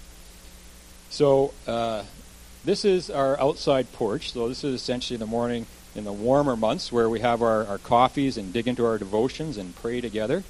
So 1.10 1.54
uh, 1.68 2.04
this 2.66 2.86
is 2.86 3.10
our 3.10 3.40
outside 3.40 3.92
porch. 3.94 4.32
So 4.32 4.48
this 4.48 4.64
is 4.64 4.74
essentially 4.74 5.18
the 5.18 5.28
morning 5.28 5.68
in 5.96 6.06
the 6.06 6.14
warmer 6.14 6.56
months 6.56 6.92
where 6.92 7.10
we 7.10 7.20
have 7.20 7.42
our, 7.42 7.66
our 7.68 7.78
coffees 7.78 8.38
and 8.38 8.52
dig 8.52 8.68
into 8.68 8.86
our 8.86 8.98
devotions 8.98 9.58
and 9.58 9.76
pray 9.76 10.02
together 10.02 10.44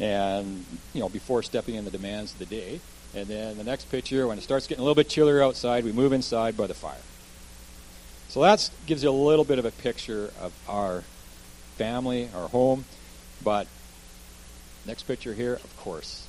and 0.00 0.64
you 0.92 1.00
know 1.00 1.08
before 1.08 1.42
stepping 1.42 1.76
in 1.76 1.84
the 1.84 1.90
demands 1.90 2.32
of 2.32 2.38
the 2.38 2.46
day. 2.46 2.80
And 3.14 3.26
then 3.28 3.56
the 3.56 3.64
next 3.64 3.90
picture, 3.90 4.26
when 4.26 4.38
it 4.38 4.42
starts 4.42 4.66
getting 4.66 4.80
a 4.80 4.84
little 4.84 4.96
bit 4.96 5.08
chillier 5.08 5.40
outside, 5.40 5.84
we 5.84 5.92
move 5.92 6.12
inside 6.12 6.56
by 6.56 6.66
the 6.66 6.74
fire. 6.74 6.98
So 8.28 8.42
that 8.42 8.68
gives 8.86 9.04
you 9.04 9.10
a 9.10 9.12
little 9.12 9.44
bit 9.44 9.60
of 9.60 9.64
a 9.64 9.70
picture 9.70 10.32
of 10.40 10.52
our 10.68 11.04
family, 11.74 12.28
our 12.34 12.48
home. 12.48 12.84
But 13.42 13.66
next 14.86 15.04
picture 15.04 15.34
here, 15.34 15.54
of 15.54 15.76
course, 15.78 16.26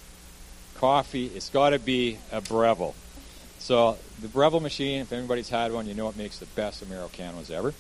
coffee. 0.75 1.27
It's 1.27 1.49
got 1.49 1.71
to 1.71 1.79
be 1.79 2.17
a 2.31 2.41
Breville. 2.41 2.95
So 3.59 3.97
the 4.21 4.27
Breville 4.27 4.59
machine, 4.59 5.01
if 5.01 5.11
anybody's 5.11 5.49
had 5.49 5.71
one, 5.71 5.87
you 5.87 5.93
know 5.93 6.09
it 6.09 6.17
makes 6.17 6.39
the 6.39 6.45
best 6.45 6.83
Americanos 6.83 7.49
ever. 7.49 7.73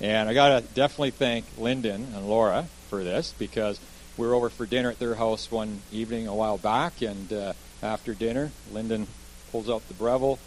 And 0.00 0.28
I 0.28 0.34
got 0.34 0.60
to 0.60 0.74
definitely 0.74 1.10
thank 1.10 1.44
Lyndon 1.58 2.08
and 2.14 2.28
Laura 2.28 2.66
for 2.88 3.02
this 3.02 3.34
because 3.38 3.80
we 4.16 4.26
were 4.26 4.34
over 4.34 4.50
for 4.50 4.66
dinner 4.66 4.90
at 4.90 4.98
their 4.98 5.14
house 5.14 5.50
one 5.50 5.80
evening 5.92 6.26
a 6.26 6.34
while 6.34 6.58
back, 6.58 7.02
and 7.02 7.32
uh, 7.32 7.52
after 7.82 8.14
dinner, 8.14 8.50
Lyndon 8.72 9.06
pulls 9.50 9.68
out 9.68 9.86
the 9.88 9.94
Breville, 9.94 10.38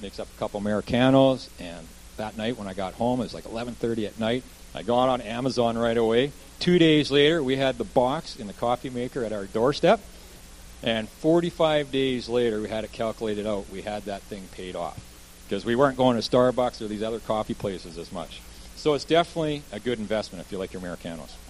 makes 0.00 0.18
up 0.18 0.28
a 0.34 0.38
couple 0.38 0.60
Americanos, 0.60 1.50
and 1.60 1.86
that 2.16 2.36
night 2.36 2.56
when 2.56 2.66
I 2.66 2.74
got 2.74 2.94
home, 2.94 3.20
it 3.20 3.24
was 3.24 3.34
like 3.34 3.44
11:30 3.44 4.06
at 4.06 4.18
night. 4.18 4.42
I 4.76 4.82
got 4.82 5.08
on 5.08 5.22
Amazon 5.22 5.78
right 5.78 5.96
away. 5.96 6.32
Two 6.60 6.78
days 6.78 7.10
later, 7.10 7.42
we 7.42 7.56
had 7.56 7.78
the 7.78 7.84
box 7.84 8.36
in 8.36 8.46
the 8.46 8.52
coffee 8.52 8.90
maker 8.90 9.24
at 9.24 9.32
our 9.32 9.46
doorstep, 9.46 10.00
and 10.82 11.08
45 11.08 11.90
days 11.90 12.28
later, 12.28 12.60
we 12.60 12.68
had 12.68 12.84
it 12.84 12.92
calculated 12.92 13.46
out. 13.46 13.70
We 13.72 13.80
had 13.80 14.04
that 14.04 14.20
thing 14.22 14.48
paid 14.52 14.76
off 14.76 15.00
because 15.48 15.64
we 15.64 15.76
weren't 15.76 15.96
going 15.96 16.20
to 16.20 16.30
Starbucks 16.30 16.82
or 16.82 16.88
these 16.88 17.02
other 17.02 17.20
coffee 17.20 17.54
places 17.54 17.96
as 17.96 18.12
much. 18.12 18.42
So 18.76 18.92
it's 18.92 19.06
definitely 19.06 19.62
a 19.72 19.80
good 19.80 19.98
investment 19.98 20.44
if 20.44 20.52
you 20.52 20.58
like 20.58 20.72
your 20.72 20.80
Americanos. 20.82 21.34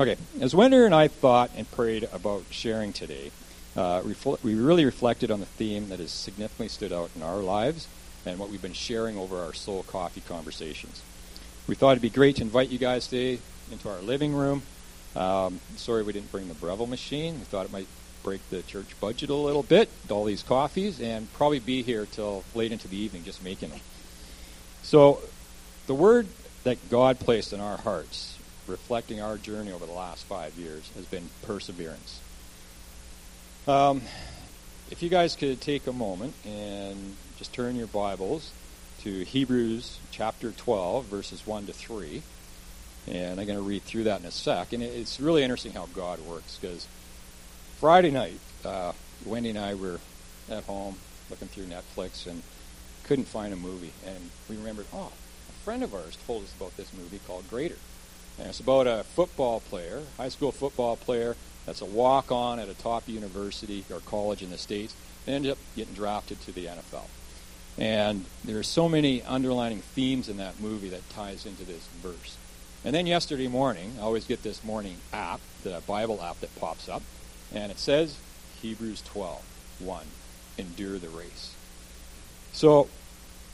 Okay, 0.00 0.16
as 0.40 0.54
Wender 0.54 0.86
and 0.86 0.94
I 0.94 1.06
thought 1.06 1.50
and 1.54 1.70
prayed 1.70 2.08
about 2.14 2.44
sharing 2.50 2.94
today, 2.94 3.30
uh, 3.76 4.00
refl- 4.00 4.42
we 4.42 4.54
really 4.54 4.86
reflected 4.86 5.30
on 5.30 5.40
the 5.40 5.46
theme 5.46 5.90
that 5.90 6.00
has 6.00 6.10
significantly 6.10 6.68
stood 6.68 6.94
out 6.94 7.10
in 7.14 7.22
our 7.22 7.36
lives 7.36 7.86
and 8.24 8.38
what 8.38 8.48
we've 8.48 8.62
been 8.62 8.72
sharing 8.72 9.18
over 9.18 9.42
our 9.42 9.52
soul 9.52 9.82
coffee 9.82 10.22
conversations. 10.22 11.02
We 11.68 11.74
thought 11.74 11.92
it'd 11.92 12.02
be 12.02 12.10
great 12.10 12.36
to 12.36 12.42
invite 12.42 12.70
you 12.70 12.78
guys 12.78 13.06
today 13.06 13.38
into 13.70 13.88
our 13.88 14.00
living 14.00 14.34
room 14.34 14.62
Um, 15.14 15.60
sorry 15.76 16.02
we 16.02 16.12
didn't 16.12 16.32
bring 16.32 16.48
the 16.48 16.54
Breville 16.54 16.86
machine. 16.88 17.34
We 17.34 17.44
thought 17.44 17.66
it 17.66 17.72
might 17.72 17.86
break 18.22 18.40
the 18.50 18.62
church 18.62 18.98
budget 19.00 19.28
a 19.30 19.34
little 19.34 19.62
bit, 19.62 19.88
all 20.08 20.24
these 20.24 20.42
coffees, 20.42 21.00
and 21.00 21.30
probably 21.34 21.58
be 21.58 21.82
here 21.82 22.06
till 22.06 22.44
late 22.54 22.72
into 22.72 22.88
the 22.88 22.96
evening 22.96 23.24
just 23.24 23.44
making 23.44 23.70
them. 23.70 23.80
So, 24.82 25.20
the 25.86 25.94
word 25.94 26.28
that 26.64 26.78
God 26.90 27.18
placed 27.20 27.52
in 27.52 27.60
our 27.60 27.76
hearts, 27.76 28.38
reflecting 28.66 29.20
our 29.20 29.36
journey 29.36 29.72
over 29.72 29.84
the 29.84 29.92
last 29.92 30.24
five 30.24 30.54
years, 30.56 30.90
has 30.94 31.04
been 31.04 31.28
perseverance. 31.42 32.20
Um, 33.68 34.02
if 34.90 35.02
you 35.02 35.08
guys 35.08 35.36
could 35.36 35.60
take 35.60 35.86
a 35.86 35.92
moment 35.92 36.34
and 36.46 37.16
just 37.38 37.52
turn 37.52 37.76
your 37.76 37.86
Bibles 37.86 38.50
to 39.02 39.24
Hebrews 39.24 39.98
chapter 40.12 40.52
12, 40.52 41.06
verses 41.06 41.44
1 41.44 41.66
to 41.66 41.72
3. 41.72 42.22
And 43.08 43.40
I'm 43.40 43.46
going 43.46 43.58
to 43.58 43.64
read 43.64 43.82
through 43.82 44.04
that 44.04 44.20
in 44.20 44.26
a 44.26 44.30
sec. 44.30 44.72
And 44.72 44.80
it's 44.80 45.18
really 45.18 45.42
interesting 45.42 45.72
how 45.72 45.86
God 45.86 46.20
works 46.20 46.56
because 46.60 46.86
Friday 47.80 48.12
night, 48.12 48.38
uh, 48.64 48.92
Wendy 49.26 49.50
and 49.50 49.58
I 49.58 49.74
were 49.74 49.98
at 50.48 50.62
home 50.64 50.98
looking 51.30 51.48
through 51.48 51.64
Netflix 51.64 52.28
and 52.28 52.44
couldn't 53.02 53.24
find 53.24 53.52
a 53.52 53.56
movie. 53.56 53.92
And 54.06 54.30
we 54.48 54.56
remembered, 54.56 54.86
oh, 54.92 55.10
a 55.48 55.52
friend 55.64 55.82
of 55.82 55.92
ours 55.94 56.16
told 56.24 56.44
us 56.44 56.54
about 56.56 56.76
this 56.76 56.92
movie 56.92 57.18
called 57.26 57.50
Greater. 57.50 57.78
And 58.38 58.46
it's 58.46 58.60
about 58.60 58.86
a 58.86 59.02
football 59.02 59.58
player, 59.60 60.02
high 60.16 60.28
school 60.28 60.52
football 60.52 60.94
player, 60.94 61.34
that's 61.66 61.80
a 61.80 61.86
walk 61.86 62.30
on 62.30 62.60
at 62.60 62.68
a 62.68 62.74
top 62.74 63.08
university 63.08 63.84
or 63.90 63.98
college 63.98 64.42
in 64.42 64.50
the 64.50 64.58
States, 64.58 64.94
and 65.26 65.34
ended 65.34 65.50
up 65.50 65.58
getting 65.74 65.94
drafted 65.94 66.40
to 66.42 66.52
the 66.52 66.66
NFL. 66.66 67.06
And 67.78 68.24
there 68.44 68.58
are 68.58 68.62
so 68.62 68.88
many 68.88 69.22
underlining 69.22 69.80
themes 69.80 70.28
in 70.28 70.36
that 70.36 70.60
movie 70.60 70.88
that 70.90 71.08
ties 71.10 71.46
into 71.46 71.64
this 71.64 71.86
verse. 72.02 72.36
And 72.84 72.94
then 72.94 73.06
yesterday 73.06 73.48
morning, 73.48 73.94
I 73.98 74.02
always 74.02 74.24
get 74.26 74.42
this 74.42 74.62
morning 74.64 74.96
app, 75.12 75.40
the 75.62 75.82
Bible 75.86 76.20
app 76.22 76.40
that 76.40 76.54
pops 76.56 76.88
up, 76.88 77.02
and 77.54 77.70
it 77.70 77.78
says 77.78 78.18
Hebrews 78.60 79.02
12, 79.02 79.42
1, 79.80 80.04
endure 80.58 80.98
the 80.98 81.08
race. 81.08 81.54
So 82.52 82.88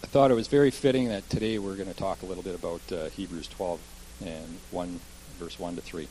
I 0.03 0.07
thought 0.07 0.31
it 0.31 0.35
was 0.35 0.49
very 0.49 0.71
fitting 0.71 1.09
that 1.09 1.29
today 1.29 1.59
we're 1.59 1.77
going 1.77 1.89
to 1.89 1.97
talk 1.97 2.23
a 2.23 2.27
little 2.27 2.43
bit 2.43 2.55
about 2.55 2.81
uh, 2.93 3.09
Hebrews 3.11 3.49
12 3.49 3.81
and 4.25 4.59
1, 4.71 5.01
verse 5.39 5.59
1 5.59 5.77
to 5.77 5.83
3. 5.83 6.09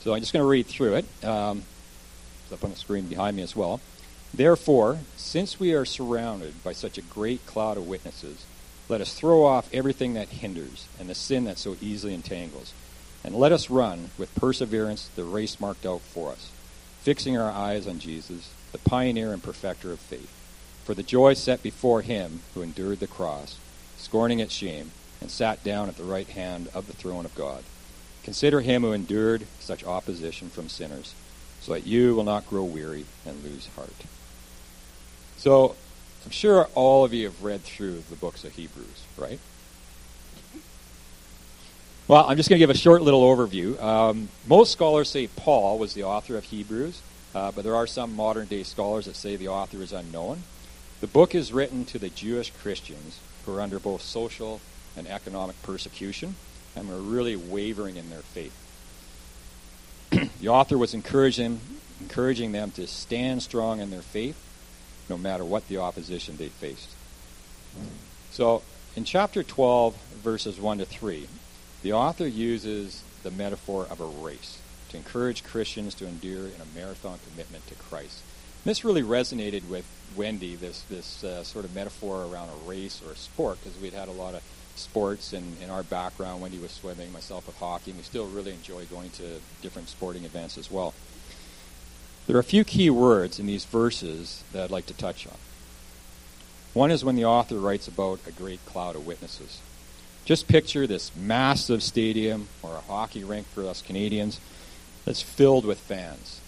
So 0.00 0.14
I'm 0.14 0.20
just 0.20 0.32
going 0.32 0.42
to 0.42 0.48
read 0.48 0.66
through 0.66 0.94
it. 0.94 1.24
Um, 1.24 1.64
it's 2.44 2.52
up 2.52 2.62
on 2.62 2.70
the 2.70 2.76
screen 2.76 3.06
behind 3.06 3.36
me 3.36 3.42
as 3.42 3.56
well. 3.56 3.80
Therefore, 4.36 4.98
since 5.16 5.58
we 5.58 5.72
are 5.72 5.86
surrounded 5.86 6.62
by 6.62 6.74
such 6.74 6.98
a 6.98 7.02
great 7.02 7.46
cloud 7.46 7.78
of 7.78 7.88
witnesses, 7.88 8.44
let 8.86 9.00
us 9.00 9.14
throw 9.14 9.46
off 9.46 9.72
everything 9.72 10.12
that 10.12 10.28
hinders 10.28 10.88
and 11.00 11.08
the 11.08 11.14
sin 11.14 11.44
that 11.44 11.56
so 11.56 11.78
easily 11.80 12.12
entangles, 12.12 12.74
and 13.24 13.34
let 13.34 13.50
us 13.50 13.70
run 13.70 14.10
with 14.18 14.34
perseverance 14.34 15.08
the 15.16 15.24
race 15.24 15.58
marked 15.58 15.86
out 15.86 16.02
for 16.02 16.32
us, 16.32 16.50
fixing 17.00 17.38
our 17.38 17.50
eyes 17.50 17.86
on 17.88 17.98
Jesus, 17.98 18.50
the 18.72 18.78
pioneer 18.78 19.32
and 19.32 19.42
perfecter 19.42 19.90
of 19.90 20.00
faith. 20.00 20.30
For 20.84 20.92
the 20.92 21.02
joy 21.02 21.32
set 21.32 21.62
before 21.62 22.02
him 22.02 22.42
who 22.52 22.60
endured 22.60 23.00
the 23.00 23.06
cross, 23.06 23.56
scorning 23.96 24.40
its 24.40 24.52
shame, 24.52 24.90
and 25.18 25.30
sat 25.30 25.64
down 25.64 25.88
at 25.88 25.96
the 25.96 26.04
right 26.04 26.28
hand 26.28 26.68
of 26.74 26.88
the 26.88 26.92
throne 26.92 27.24
of 27.24 27.34
God. 27.34 27.64
Consider 28.22 28.60
him 28.60 28.82
who 28.82 28.92
endured 28.92 29.46
such 29.60 29.82
opposition 29.82 30.50
from 30.50 30.68
sinners, 30.68 31.14
so 31.62 31.72
that 31.72 31.86
you 31.86 32.14
will 32.14 32.22
not 32.22 32.46
grow 32.46 32.64
weary 32.64 33.06
and 33.24 33.42
lose 33.42 33.68
heart. 33.76 34.04
So, 35.36 35.76
I'm 36.24 36.30
sure 36.32 36.64
all 36.74 37.04
of 37.04 37.14
you 37.14 37.26
have 37.26 37.42
read 37.44 37.62
through 37.62 38.02
the 38.10 38.16
books 38.16 38.42
of 38.42 38.52
Hebrews, 38.52 39.04
right? 39.16 39.38
Well, 42.08 42.24
I'm 42.26 42.36
just 42.36 42.48
going 42.48 42.58
to 42.58 42.62
give 42.62 42.70
a 42.70 42.78
short 42.78 43.02
little 43.02 43.22
overview. 43.22 43.80
Um, 43.82 44.28
most 44.46 44.72
scholars 44.72 45.08
say 45.08 45.26
Paul 45.26 45.78
was 45.78 45.94
the 45.94 46.04
author 46.04 46.36
of 46.36 46.44
Hebrews, 46.44 47.02
uh, 47.34 47.52
but 47.52 47.64
there 47.64 47.76
are 47.76 47.86
some 47.86 48.14
modern 48.14 48.46
day 48.46 48.62
scholars 48.62 49.06
that 49.06 49.16
say 49.16 49.36
the 49.36 49.48
author 49.48 49.78
is 49.78 49.92
unknown. 49.92 50.42
The 51.00 51.06
book 51.06 51.34
is 51.34 51.52
written 51.52 51.84
to 51.86 51.98
the 51.98 52.08
Jewish 52.08 52.50
Christians 52.50 53.20
who 53.44 53.56
are 53.56 53.60
under 53.60 53.78
both 53.78 54.02
social 54.02 54.60
and 54.96 55.06
economic 55.06 55.60
persecution 55.62 56.36
and 56.74 56.88
were 56.88 56.98
really 56.98 57.36
wavering 57.36 57.96
in 57.96 58.08
their 58.08 58.20
faith. 58.20 58.56
the 60.40 60.48
author 60.48 60.78
was 60.78 60.94
encouraging, 60.94 61.60
encouraging 62.00 62.52
them 62.52 62.70
to 62.72 62.86
stand 62.86 63.42
strong 63.42 63.80
in 63.80 63.90
their 63.90 64.02
faith 64.02 64.40
no 65.08 65.16
matter 65.16 65.44
what 65.44 65.68
the 65.68 65.78
opposition 65.78 66.36
they 66.36 66.48
faced. 66.48 66.90
So, 68.30 68.62
in 68.94 69.04
chapter 69.04 69.42
12, 69.42 69.96
verses 70.22 70.60
1 70.60 70.78
to 70.78 70.84
3, 70.84 71.28
the 71.82 71.92
author 71.92 72.26
uses 72.26 73.02
the 73.22 73.30
metaphor 73.30 73.86
of 73.90 74.00
a 74.00 74.06
race 74.06 74.58
to 74.90 74.96
encourage 74.96 75.44
Christians 75.44 75.94
to 75.96 76.06
endure 76.06 76.46
in 76.46 76.60
a 76.60 76.78
marathon 76.78 77.18
commitment 77.30 77.66
to 77.68 77.74
Christ. 77.74 78.22
This 78.64 78.84
really 78.84 79.02
resonated 79.02 79.68
with 79.68 79.84
Wendy, 80.16 80.56
this, 80.56 80.82
this 80.82 81.22
uh, 81.22 81.44
sort 81.44 81.64
of 81.64 81.74
metaphor 81.74 82.24
around 82.24 82.48
a 82.48 82.68
race 82.68 83.02
or 83.06 83.12
a 83.12 83.16
sport, 83.16 83.58
because 83.62 83.80
we'd 83.80 83.92
had 83.92 84.08
a 84.08 84.12
lot 84.12 84.34
of 84.34 84.42
sports 84.74 85.32
in, 85.32 85.56
in 85.62 85.70
our 85.70 85.82
background. 85.82 86.40
Wendy 86.40 86.58
was 86.58 86.70
swimming, 86.70 87.12
myself 87.12 87.46
with 87.46 87.56
hockey, 87.58 87.90
and 87.90 87.98
we 87.98 88.04
still 88.04 88.26
really 88.26 88.52
enjoy 88.52 88.84
going 88.86 89.10
to 89.10 89.40
different 89.62 89.88
sporting 89.88 90.24
events 90.24 90.58
as 90.58 90.70
well. 90.70 90.94
There 92.26 92.36
are 92.36 92.40
a 92.40 92.44
few 92.44 92.64
key 92.64 92.90
words 92.90 93.38
in 93.38 93.46
these 93.46 93.64
verses 93.64 94.42
that 94.52 94.64
I'd 94.64 94.70
like 94.70 94.86
to 94.86 94.94
touch 94.94 95.28
on. 95.28 95.36
One 96.74 96.90
is 96.90 97.04
when 97.04 97.14
the 97.14 97.24
author 97.24 97.56
writes 97.56 97.86
about 97.86 98.18
a 98.26 98.32
great 98.32 98.64
cloud 98.66 98.96
of 98.96 99.06
witnesses. 99.06 99.60
Just 100.24 100.48
picture 100.48 100.88
this 100.88 101.14
massive 101.14 101.84
stadium 101.84 102.48
or 102.62 102.74
a 102.74 102.80
hockey 102.80 103.22
rink 103.22 103.46
for 103.46 103.68
us 103.68 103.80
Canadians 103.80 104.40
that's 105.04 105.22
filled 105.22 105.64
with 105.64 105.78
fans. 105.78 106.40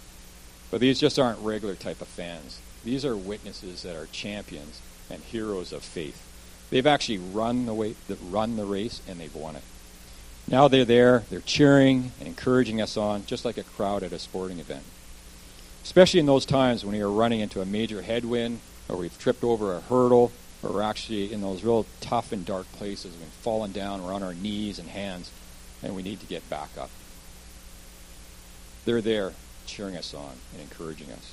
But 0.73 0.81
these 0.81 0.99
just 0.99 1.17
aren't 1.17 1.39
regular 1.39 1.77
type 1.77 2.01
of 2.01 2.09
fans. 2.09 2.61
These 2.85 3.05
are 3.05 3.17
witnesses 3.17 3.85
that 3.85 3.95
are 3.95 4.09
champions 4.11 4.81
and 5.09 5.23
heroes 5.23 5.73
of 5.73 5.85
faith. 5.85 6.25
They've 6.71 6.87
actually 6.87 7.19
run 7.19 7.67
the 7.67 7.75
way, 7.75 7.95
run 8.29 8.57
the 8.57 8.65
race 8.65 9.01
and 9.09 9.21
they've 9.21 9.35
won 9.35 9.55
it. 9.55 9.63
Now 10.49 10.67
they're 10.67 10.85
there, 10.85 11.23
they're 11.31 11.41
cheering 11.41 12.11
and 12.19 12.27
encouraging 12.27 12.83
us 12.83 12.97
on, 12.97 13.27
just 13.27 13.45
like 13.45 13.59
a 13.59 13.63
crowd 13.63 14.03
at 14.03 14.13
a 14.13 14.19
sporting 14.19 14.59
event 14.59 14.83
especially 15.83 16.21
in 16.21 16.27
those 16.27 16.45
times 16.45 16.85
when 16.85 16.95
we 16.95 17.01
are 17.01 17.11
running 17.11 17.41
into 17.41 17.61
a 17.61 17.65
major 17.65 18.03
headwind 18.03 18.61
or 18.89 18.97
we've 18.97 19.19
tripped 19.19 19.45
over 19.45 19.75
a 19.75 19.81
hurdle 19.81 20.33
or 20.63 20.73
we're 20.73 20.83
actually 20.83 21.33
in 21.33 21.41
those 21.41 21.63
real 21.63 21.87
tough 22.01 22.33
and 22.33 22.45
dark 22.45 22.71
places. 22.73 23.15
We've 23.17 23.29
fallen 23.29 23.73
down, 23.73 24.03
we're 24.03 24.13
on 24.13 24.23
our 24.23 24.35
knees 24.35 24.79
and 24.79 24.89
hands, 24.89 25.31
and 25.83 25.95
we 25.95 26.03
need 26.03 26.21
to 26.21 26.27
get 26.27 26.49
back 26.51 26.71
up. 26.79 26.91
They're 28.85 29.01
there 29.01 29.33
cheering 29.67 29.97
us 29.97 30.15
on 30.15 30.33
and 30.53 30.63
encouraging 30.63 31.11
us. 31.13 31.33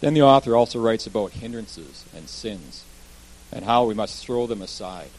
Then 0.00 0.14
the 0.14 0.22
author 0.22 0.56
also 0.56 0.80
writes 0.80 1.06
about 1.06 1.32
hindrances 1.32 2.04
and 2.14 2.28
sins 2.28 2.84
and 3.52 3.64
how 3.64 3.84
we 3.84 3.94
must 3.94 4.24
throw 4.24 4.46
them 4.46 4.62
aside. 4.62 5.10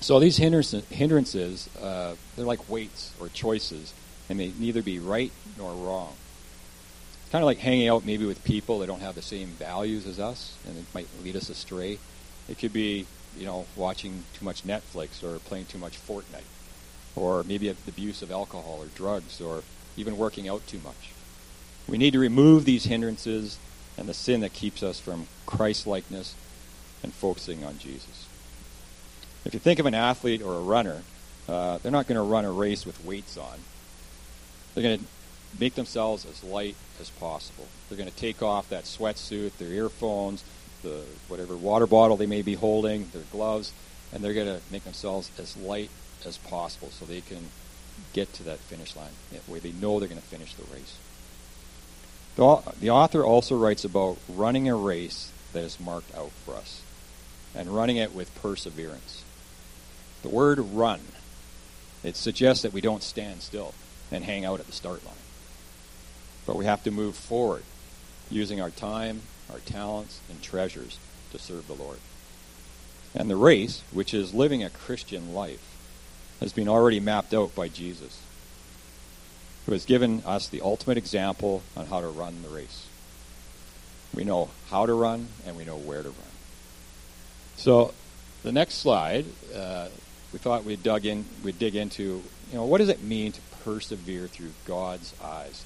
So 0.00 0.20
these 0.20 0.36
hindrances, 0.36 1.68
uh, 1.80 2.14
they're 2.34 2.44
like 2.44 2.68
weights 2.68 3.12
or 3.20 3.28
choices, 3.28 3.94
and 4.28 4.38
they 4.38 4.52
neither 4.58 4.82
be 4.82 4.98
right 4.98 5.32
nor 5.56 5.72
wrong 5.72 6.14
kind 7.36 7.42
of 7.42 7.48
like 7.48 7.58
hanging 7.58 7.86
out 7.86 8.06
maybe 8.06 8.24
with 8.24 8.42
people 8.44 8.78
that 8.78 8.86
don't 8.86 9.02
have 9.02 9.14
the 9.14 9.20
same 9.20 9.48
values 9.48 10.06
as 10.06 10.18
us, 10.18 10.56
and 10.66 10.78
it 10.78 10.86
might 10.94 11.06
lead 11.22 11.36
us 11.36 11.50
astray. 11.50 11.98
It 12.48 12.58
could 12.58 12.72
be, 12.72 13.04
you 13.36 13.44
know, 13.44 13.66
watching 13.76 14.24
too 14.32 14.42
much 14.42 14.62
Netflix 14.62 15.22
or 15.22 15.38
playing 15.40 15.66
too 15.66 15.76
much 15.76 16.00
Fortnite, 16.00 16.48
or 17.14 17.44
maybe 17.44 17.68
the 17.68 17.76
abuse 17.90 18.22
of 18.22 18.30
alcohol 18.30 18.78
or 18.80 18.86
drugs, 18.86 19.38
or 19.38 19.64
even 19.98 20.16
working 20.16 20.48
out 20.48 20.66
too 20.66 20.80
much. 20.82 21.12
We 21.86 21.98
need 21.98 22.12
to 22.12 22.18
remove 22.18 22.64
these 22.64 22.84
hindrances 22.84 23.58
and 23.98 24.08
the 24.08 24.14
sin 24.14 24.40
that 24.40 24.54
keeps 24.54 24.82
us 24.82 24.98
from 24.98 25.26
Christ 25.44 25.86
likeness 25.86 26.34
and 27.02 27.12
focusing 27.12 27.64
on 27.64 27.78
Jesus. 27.78 28.24
If 29.44 29.52
you 29.52 29.60
think 29.60 29.78
of 29.78 29.84
an 29.84 29.92
athlete 29.92 30.40
or 30.40 30.54
a 30.54 30.60
runner, 30.60 31.02
uh, 31.50 31.76
they're 31.82 31.92
not 31.92 32.06
going 32.06 32.16
to 32.16 32.22
run 32.22 32.46
a 32.46 32.50
race 32.50 32.86
with 32.86 33.04
weights 33.04 33.36
on. 33.36 33.58
They're 34.72 34.82
going 34.82 35.00
to 35.00 35.04
make 35.58 35.74
themselves 35.74 36.26
as 36.26 36.44
light 36.44 36.76
as 37.00 37.10
possible. 37.10 37.66
They're 37.88 37.98
going 37.98 38.10
to 38.10 38.16
take 38.16 38.42
off 38.42 38.68
that 38.68 38.84
sweatsuit, 38.84 39.56
their 39.58 39.68
earphones, 39.68 40.44
the 40.82 41.02
whatever 41.28 41.56
water 41.56 41.86
bottle 41.86 42.16
they 42.16 42.26
may 42.26 42.42
be 42.42 42.54
holding, 42.54 43.08
their 43.12 43.22
gloves, 43.32 43.72
and 44.12 44.22
they're 44.22 44.34
going 44.34 44.46
to 44.46 44.60
make 44.70 44.84
themselves 44.84 45.30
as 45.38 45.56
light 45.56 45.90
as 46.26 46.38
possible 46.38 46.88
so 46.90 47.04
they 47.04 47.20
can 47.20 47.48
get 48.12 48.32
to 48.34 48.42
that 48.42 48.58
finish 48.58 48.94
line 48.94 49.10
where 49.46 49.60
they 49.60 49.72
know 49.72 49.98
they're 49.98 50.08
going 50.08 50.20
to 50.20 50.26
finish 50.26 50.54
the 50.54 50.74
race. 50.74 50.96
The, 52.36 52.74
the 52.80 52.90
author 52.90 53.24
also 53.24 53.56
writes 53.56 53.84
about 53.84 54.18
running 54.28 54.68
a 54.68 54.76
race 54.76 55.32
that 55.52 55.64
is 55.64 55.80
marked 55.80 56.14
out 56.14 56.30
for 56.44 56.54
us 56.54 56.82
and 57.54 57.74
running 57.74 57.96
it 57.96 58.14
with 58.14 58.34
perseverance. 58.42 59.24
The 60.22 60.28
word 60.28 60.58
run, 60.58 61.00
it 62.04 62.16
suggests 62.16 62.62
that 62.62 62.72
we 62.72 62.80
don't 62.80 63.02
stand 63.02 63.40
still 63.40 63.72
and 64.12 64.24
hang 64.24 64.44
out 64.44 64.60
at 64.60 64.66
the 64.66 64.72
start 64.72 65.04
line. 65.04 65.14
But 66.46 66.56
we 66.56 66.64
have 66.64 66.84
to 66.84 66.90
move 66.90 67.16
forward 67.16 67.64
using 68.30 68.60
our 68.60 68.70
time, 68.70 69.22
our 69.52 69.58
talents, 69.60 70.20
and 70.30 70.40
treasures 70.42 70.98
to 71.32 71.38
serve 71.38 71.66
the 71.66 71.74
Lord. 71.74 71.98
And 73.14 73.28
the 73.28 73.36
race, 73.36 73.82
which 73.92 74.14
is 74.14 74.34
living 74.34 74.62
a 74.62 74.70
Christian 74.70 75.34
life, 75.34 75.76
has 76.40 76.52
been 76.52 76.68
already 76.68 77.00
mapped 77.00 77.34
out 77.34 77.54
by 77.54 77.68
Jesus. 77.68 78.20
who 79.64 79.72
has 79.72 79.84
given 79.84 80.22
us 80.24 80.48
the 80.48 80.60
ultimate 80.60 80.96
example 80.96 81.60
on 81.76 81.86
how 81.86 82.00
to 82.00 82.06
run 82.06 82.40
the 82.42 82.48
race. 82.48 82.86
We 84.14 84.22
know 84.22 84.50
how 84.70 84.86
to 84.86 84.94
run 84.94 85.26
and 85.44 85.56
we 85.56 85.64
know 85.64 85.76
where 85.76 86.04
to 86.04 86.08
run. 86.08 86.34
So, 87.56 87.92
the 88.44 88.52
next 88.52 88.74
slide, 88.76 89.26
uh, 89.52 89.88
we 90.32 90.38
thought 90.38 90.64
we'd 90.64 90.84
dug 90.84 91.04
in, 91.04 91.24
we'd 91.42 91.58
dig 91.58 91.74
into, 91.74 92.22
you 92.50 92.54
know, 92.54 92.64
what 92.64 92.78
does 92.78 92.88
it 92.88 93.02
mean 93.02 93.32
to 93.32 93.40
persevere 93.64 94.28
through 94.28 94.52
God's 94.66 95.12
eyes? 95.20 95.64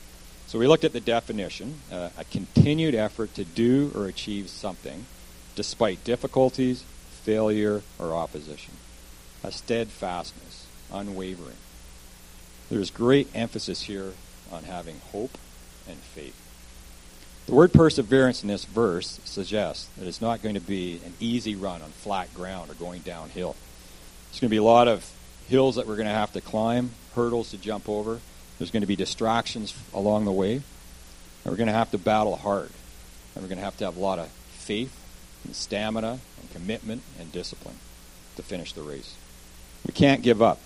So 0.51 0.59
we 0.59 0.67
looked 0.67 0.83
at 0.83 0.93
the 0.93 0.99
definition: 0.99 1.77
uh, 1.93 2.09
a 2.19 2.25
continued 2.25 2.97
effort 2.97 3.35
to 3.37 3.45
do 3.45 3.93
or 3.95 4.07
achieve 4.07 4.51
something, 4.51 5.07
despite 5.55 6.03
difficulties, 6.03 6.83
failure, 7.23 7.83
or 8.01 8.17
opposition. 8.17 8.75
A 9.45 9.53
steadfastness, 9.53 10.67
unwavering. 10.93 11.55
There's 12.69 12.91
great 12.91 13.29
emphasis 13.33 13.83
here 13.83 14.15
on 14.51 14.65
having 14.65 14.99
hope 15.13 15.39
and 15.89 15.99
faith. 15.99 16.35
The 17.47 17.55
word 17.55 17.73
perseverance 17.73 18.43
in 18.43 18.49
this 18.49 18.65
verse 18.65 19.21
suggests 19.25 19.87
that 19.97 20.09
it's 20.09 20.21
not 20.21 20.43
going 20.43 20.57
to 20.57 20.61
be 20.61 21.01
an 21.07 21.15
easy 21.21 21.55
run 21.55 21.81
on 21.81 21.91
flat 21.91 22.35
ground 22.35 22.73
or 22.73 22.75
going 22.75 23.03
downhill. 23.03 23.55
There's 24.31 24.41
going 24.41 24.49
to 24.49 24.55
be 24.55 24.57
a 24.57 24.65
lot 24.65 24.89
of 24.89 25.09
hills 25.49 25.77
that 25.77 25.87
we're 25.87 25.95
going 25.95 26.09
to 26.09 26.13
have 26.13 26.33
to 26.33 26.41
climb, 26.41 26.91
hurdles 27.15 27.53
to 27.53 27.57
jump 27.57 27.89
over. 27.89 28.19
There's 28.61 28.71
going 28.71 28.83
to 28.83 28.87
be 28.87 28.95
distractions 28.95 29.75
along 29.95 30.27
the 30.27 30.33
way. 30.33 30.53
And 30.53 30.63
we're 31.47 31.57
going 31.57 31.69
to 31.69 31.73
have 31.73 31.91
to 31.93 31.99
battle 31.99 32.37
hard. 32.37 32.69
And 33.35 33.43
we're 33.43 33.49
going 33.49 33.57
to 33.57 33.65
have 33.65 33.79
to 33.79 33.87
have 33.87 33.97
a 33.97 34.01
lot 34.01 34.19
of 34.19 34.29
faith 34.29 34.95
and 35.47 35.57
stamina 35.57 36.21
and 36.39 36.51
commitment 36.53 37.01
and 37.19 37.33
discipline 37.33 37.77
to 38.37 38.43
finish 38.43 38.75
the 38.75 38.83
race. 38.83 39.15
We 39.87 39.95
can't 39.95 40.21
give 40.21 40.43
up. 40.43 40.61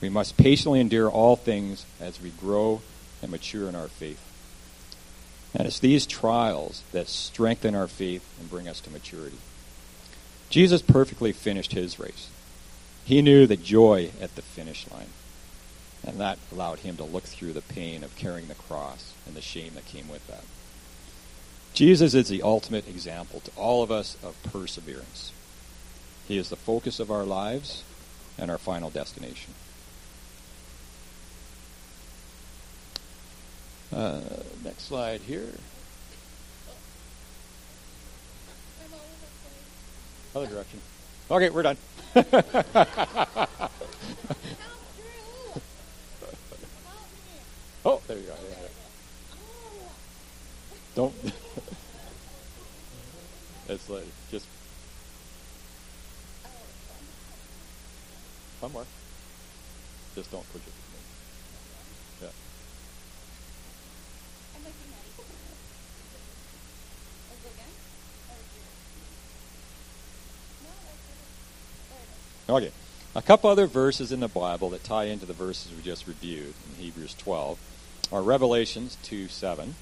We 0.00 0.08
must 0.08 0.36
patiently 0.36 0.78
endure 0.78 1.10
all 1.10 1.34
things 1.34 1.84
as 2.00 2.22
we 2.22 2.30
grow 2.30 2.80
and 3.20 3.32
mature 3.32 3.68
in 3.68 3.74
our 3.74 3.88
faith. 3.88 4.20
And 5.52 5.66
it's 5.66 5.80
these 5.80 6.06
trials 6.06 6.84
that 6.92 7.08
strengthen 7.08 7.74
our 7.74 7.88
faith 7.88 8.24
and 8.38 8.48
bring 8.48 8.68
us 8.68 8.80
to 8.82 8.90
maturity. 8.90 9.38
Jesus 10.48 10.80
perfectly 10.80 11.32
finished 11.32 11.72
his 11.72 11.98
race. 11.98 12.30
He 13.04 13.20
knew 13.20 13.48
the 13.48 13.56
joy 13.56 14.12
at 14.20 14.36
the 14.36 14.42
finish 14.42 14.88
line. 14.92 15.08
And 16.04 16.18
that 16.20 16.38
allowed 16.50 16.80
him 16.80 16.96
to 16.96 17.04
look 17.04 17.24
through 17.24 17.52
the 17.52 17.62
pain 17.62 18.02
of 18.02 18.16
carrying 18.16 18.48
the 18.48 18.54
cross 18.54 19.12
and 19.26 19.36
the 19.36 19.40
shame 19.40 19.74
that 19.74 19.86
came 19.86 20.08
with 20.08 20.26
that. 20.26 20.44
Jesus 21.74 22.12
is 22.14 22.28
the 22.28 22.42
ultimate 22.42 22.88
example 22.88 23.40
to 23.40 23.50
all 23.56 23.82
of 23.82 23.90
us 23.90 24.16
of 24.22 24.36
perseverance. 24.42 25.32
He 26.28 26.36
is 26.38 26.48
the 26.48 26.56
focus 26.56 27.00
of 27.00 27.10
our 27.10 27.24
lives 27.24 27.82
and 28.38 28.50
our 28.50 28.58
final 28.58 28.90
destination. 28.90 29.54
Uh, 33.94 34.20
next 34.64 34.84
slide 34.84 35.20
here. 35.22 35.48
Other 40.34 40.46
direction. 40.46 40.80
Okay, 41.30 41.50
we're 41.50 41.62
done. 41.62 41.76
oh, 47.84 48.00
there 48.06 48.16
you 48.16 48.24
go. 48.24 48.34
Yeah, 48.48 48.56
yeah. 48.62 48.68
Don't. 50.94 51.14
it's 53.68 53.88
like 53.88 54.04
just 54.30 54.46
one 58.60 58.72
more. 58.72 58.84
Just 60.14 60.30
don't 60.30 60.46
push 60.52 60.60
it. 60.60 60.72
Yeah. 62.20 62.28
Okay. 72.54 72.70
A 73.14 73.22
couple 73.22 73.50
other 73.50 73.66
verses 73.66 74.12
in 74.12 74.20
the 74.20 74.28
Bible 74.28 74.70
that 74.70 74.84
tie 74.84 75.04
into 75.04 75.26
the 75.26 75.32
verses 75.32 75.72
we 75.74 75.82
just 75.82 76.06
reviewed 76.06 76.54
in 76.68 76.82
Hebrews 76.82 77.14
12 77.14 77.58
are 78.12 78.22
Revelations 78.22 78.96
2 79.02 79.28
7. 79.28 79.74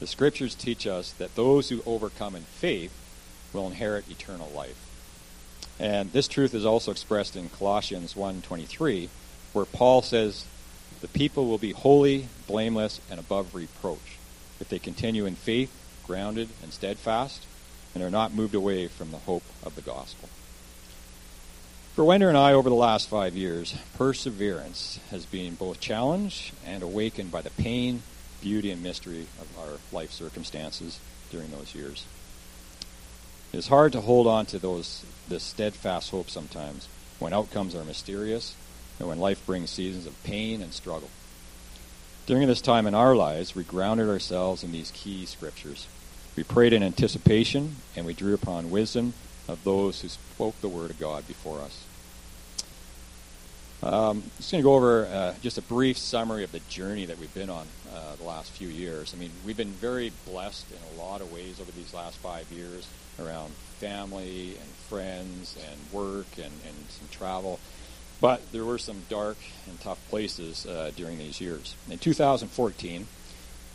The 0.00 0.06
scriptures 0.06 0.54
teach 0.54 0.86
us 0.86 1.12
that 1.12 1.34
those 1.34 1.68
who 1.68 1.82
overcome 1.84 2.36
in 2.36 2.42
faith 2.44 2.92
will 3.52 3.66
inherit 3.66 4.10
eternal 4.10 4.50
life. 4.54 4.86
And 5.80 6.12
this 6.12 6.28
truth 6.28 6.54
is 6.54 6.64
also 6.64 6.90
expressed 6.90 7.36
in 7.36 7.48
Colossians 7.48 8.14
1:23, 8.14 9.08
where 9.52 9.64
Paul 9.64 10.02
says, 10.02 10.44
"The 11.00 11.08
people 11.08 11.46
will 11.46 11.58
be 11.58 11.72
holy, 11.72 12.28
blameless, 12.46 13.00
and 13.10 13.18
above 13.18 13.54
reproach 13.54 14.18
if 14.60 14.68
they 14.68 14.78
continue 14.78 15.26
in 15.26 15.36
faith, 15.36 15.70
grounded 16.06 16.48
and 16.62 16.72
steadfast, 16.72 17.42
and 17.94 18.02
are 18.02 18.10
not 18.10 18.34
moved 18.34 18.54
away 18.54 18.88
from 18.88 19.10
the 19.10 19.18
hope 19.18 19.44
of 19.62 19.74
the 19.74 19.82
gospel." 19.82 20.28
For 21.94 22.04
Wender 22.04 22.28
and 22.28 22.38
I, 22.38 22.52
over 22.52 22.68
the 22.68 22.76
last 22.76 23.08
five 23.08 23.36
years, 23.36 23.74
perseverance 23.94 25.00
has 25.10 25.26
been 25.26 25.56
both 25.56 25.80
challenged 25.80 26.52
and 26.64 26.82
awakened 26.82 27.32
by 27.32 27.42
the 27.42 27.50
pain, 27.50 28.04
beauty, 28.40 28.70
and 28.70 28.82
mystery 28.82 29.26
of 29.40 29.58
our 29.58 29.78
life 29.92 30.12
circumstances 30.12 31.00
during 31.30 31.50
those 31.50 31.74
years. 31.74 32.04
It's 33.52 33.68
hard 33.68 33.92
to 33.92 34.00
hold 34.00 34.26
on 34.26 34.46
to 34.46 34.58
those 34.58 35.04
this 35.28 35.42
steadfast 35.42 36.10
hope 36.10 36.30
sometimes 36.30 36.88
when 37.18 37.32
outcomes 37.32 37.74
are 37.74 37.84
mysterious 37.84 38.54
and 38.98 39.08
when 39.08 39.18
life 39.18 39.44
brings 39.46 39.70
seasons 39.70 40.06
of 40.06 40.22
pain 40.22 40.62
and 40.62 40.72
struggle. 40.72 41.10
During 42.26 42.46
this 42.46 42.60
time 42.60 42.86
in 42.86 42.94
our 42.94 43.16
lives, 43.16 43.54
we 43.54 43.64
grounded 43.64 44.08
ourselves 44.08 44.62
in 44.62 44.72
these 44.72 44.92
key 44.94 45.24
scriptures. 45.24 45.86
We 46.36 46.42
prayed 46.42 46.72
in 46.72 46.82
anticipation 46.82 47.76
and 47.96 48.04
we 48.04 48.14
drew 48.14 48.34
upon 48.34 48.70
wisdom 48.70 49.14
of 49.48 49.64
those 49.64 50.02
who 50.02 50.08
spoke 50.08 50.60
the 50.60 50.68
word 50.68 50.90
of 50.90 51.00
God 51.00 51.26
before 51.26 51.60
us. 51.60 51.84
Um, 53.82 54.24
just 54.38 54.50
going 54.50 54.62
to 54.62 54.68
go 54.68 54.74
over 54.74 55.06
uh, 55.06 55.34
just 55.40 55.56
a 55.56 55.62
brief 55.62 55.96
summary 55.98 56.42
of 56.42 56.50
the 56.50 56.60
journey 56.68 57.06
that 57.06 57.18
we've 57.18 57.32
been 57.32 57.50
on 57.50 57.66
uh, 57.94 58.16
the 58.16 58.24
last 58.24 58.50
few 58.50 58.68
years. 58.68 59.14
I 59.14 59.18
mean, 59.18 59.30
we've 59.46 59.56
been 59.56 59.68
very 59.68 60.12
blessed 60.26 60.66
in 60.72 60.98
a 60.98 61.02
lot 61.02 61.20
of 61.20 61.32
ways 61.32 61.60
over 61.60 61.70
these 61.70 61.94
last 61.94 62.18
five 62.18 62.50
years 62.50 62.88
around 63.20 63.52
family 63.78 64.56
and 64.60 64.68
friends 64.88 65.56
and 65.70 65.92
work 65.92 66.26
and, 66.36 66.52
and 66.66 66.76
some 66.88 67.08
travel. 67.12 67.60
But 68.20 68.50
there 68.50 68.64
were 68.64 68.78
some 68.78 69.02
dark 69.08 69.36
and 69.68 69.80
tough 69.80 70.00
places 70.08 70.66
uh, 70.66 70.90
during 70.96 71.18
these 71.18 71.40
years. 71.40 71.76
In 71.88 71.98
2014, 71.98 73.06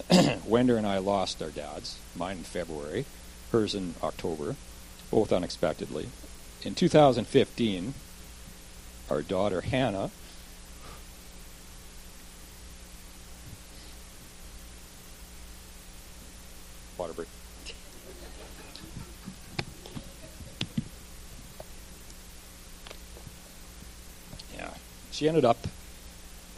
Wender 0.46 0.76
and 0.76 0.86
I 0.86 0.98
lost 0.98 1.42
our 1.42 1.50
dads, 1.50 1.98
mine 2.14 2.40
in 2.40 2.44
February, 2.44 3.06
hers 3.54 3.74
in 3.74 3.96
October, 4.04 4.58
both 5.10 5.32
unexpectedly. 5.32 6.10
In 6.64 6.76
2015, 6.76 7.94
our 9.14 9.22
daughter 9.22 9.62
Hannah. 9.62 10.10
Water 16.98 17.14
break. 17.14 17.28
Yeah, 24.56 24.70
she 25.12 25.28
ended 25.28 25.46
up 25.46 25.58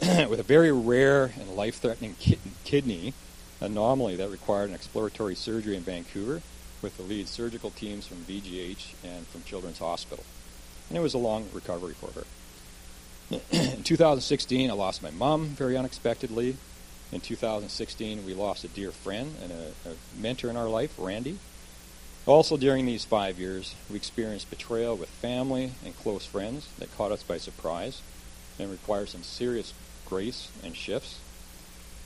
with 0.00 0.40
a 0.40 0.42
very 0.42 0.72
rare 0.72 1.32
and 1.38 1.50
life-threatening 1.54 2.16
kidney 2.64 3.12
anomaly 3.60 4.16
that 4.16 4.30
required 4.30 4.70
an 4.70 4.74
exploratory 4.74 5.34
surgery 5.34 5.76
in 5.76 5.82
Vancouver 5.82 6.40
with 6.80 6.96
the 6.96 7.02
lead 7.02 7.28
surgical 7.28 7.70
teams 7.70 8.06
from 8.06 8.18
VGH 8.18 8.94
and 9.04 9.26
from 9.26 9.42
Children's 9.42 9.78
Hospital. 9.78 10.24
And 10.88 10.96
it 10.96 11.02
was 11.02 11.12
a 11.12 11.18
long 11.18 11.48
recovery 11.52 11.94
for 11.94 12.12
her. 12.12 12.24
In 13.30 13.82
2016, 13.82 14.70
I 14.70 14.74
lost 14.74 15.02
my 15.02 15.10
mom 15.10 15.46
very 15.48 15.76
unexpectedly. 15.76 16.56
In 17.10 17.20
2016, 17.20 18.24
we 18.24 18.34
lost 18.34 18.62
a 18.64 18.68
dear 18.68 18.92
friend 18.92 19.34
and 19.42 19.50
a, 19.52 19.90
a 19.90 20.20
mentor 20.20 20.48
in 20.48 20.56
our 20.56 20.68
life, 20.68 20.94
Randy. 20.96 21.38
Also, 22.26 22.56
during 22.56 22.86
these 22.86 23.04
five 23.04 23.38
years, 23.38 23.74
we 23.90 23.96
experienced 23.96 24.50
betrayal 24.50 24.96
with 24.96 25.08
family 25.08 25.72
and 25.84 25.96
close 25.96 26.24
friends 26.24 26.68
that 26.78 26.96
caught 26.96 27.12
us 27.12 27.22
by 27.22 27.38
surprise 27.38 28.00
and 28.58 28.70
required 28.70 29.08
some 29.08 29.22
serious 29.22 29.74
grace 30.06 30.50
and 30.62 30.76
shifts. 30.76 31.18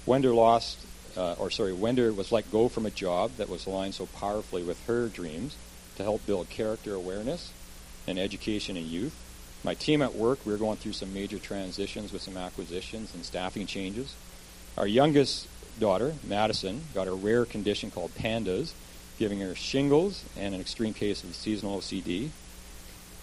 Wender 0.07 0.33
lost, 0.33 0.79
uh, 1.17 1.35
or 1.39 1.51
sorry, 1.51 1.73
Wender 1.73 2.13
was 2.13 2.33
let 2.33 2.51
go 2.51 2.69
from 2.69 2.87
a 2.87 2.91
job 2.91 3.33
that 3.37 3.49
was 3.49 3.67
aligned 3.67 3.95
so 3.95 4.07
powerfully 4.07 4.63
with 4.63 4.85
her 4.87 5.09
dreams 5.09 5.57
to 5.97 6.03
help 6.03 6.25
build 6.27 6.49
character 6.49 6.95
awareness 6.95 7.53
and 8.07 8.19
education 8.19 8.77
in 8.77 8.89
youth. 8.89 9.15
My 9.63 9.75
team 9.75 10.01
at 10.01 10.15
work, 10.15 10.45
we 10.47 10.55
are 10.55 10.59
going 10.59 10.79
through 10.79 10.95
some 10.95 11.13
major 11.13 11.39
transitions 11.39 12.13
with 12.13 12.23
some 12.23 12.37
acquisitions 12.37 13.15
and 13.15 13.25
staffing 13.25 13.67
changes. 13.67 14.15
Our 14.79 14.87
youngest 14.87 15.49
daughter, 15.79 16.15
Madison, 16.25 16.83
got 16.95 17.09
a 17.09 17.13
rare 17.13 17.45
condition 17.45 17.91
called 17.91 18.15
PANDAS, 18.15 18.75
giving 19.19 19.41
her 19.41 19.55
shingles 19.55 20.25
and 20.39 20.55
an 20.55 20.61
extreme 20.61 20.95
case 20.95 21.23
of 21.23 21.35
seasonal 21.35 21.81
OCD. 21.81 22.31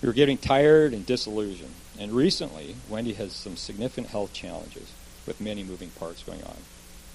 We 0.02 0.08
were 0.08 0.13
getting 0.13 0.38
tired 0.38 0.93
and 0.93 1.06
disillusioned. 1.06 1.73
And 2.00 2.12
recently, 2.12 2.76
Wendy 2.88 3.13
has 3.13 3.34
some 3.34 3.58
significant 3.58 4.08
health 4.08 4.32
challenges 4.32 4.93
with 5.26 5.41
many 5.41 5.63
moving 5.63 5.89
parts 5.89 6.21
going 6.21 6.43
on. 6.43 6.58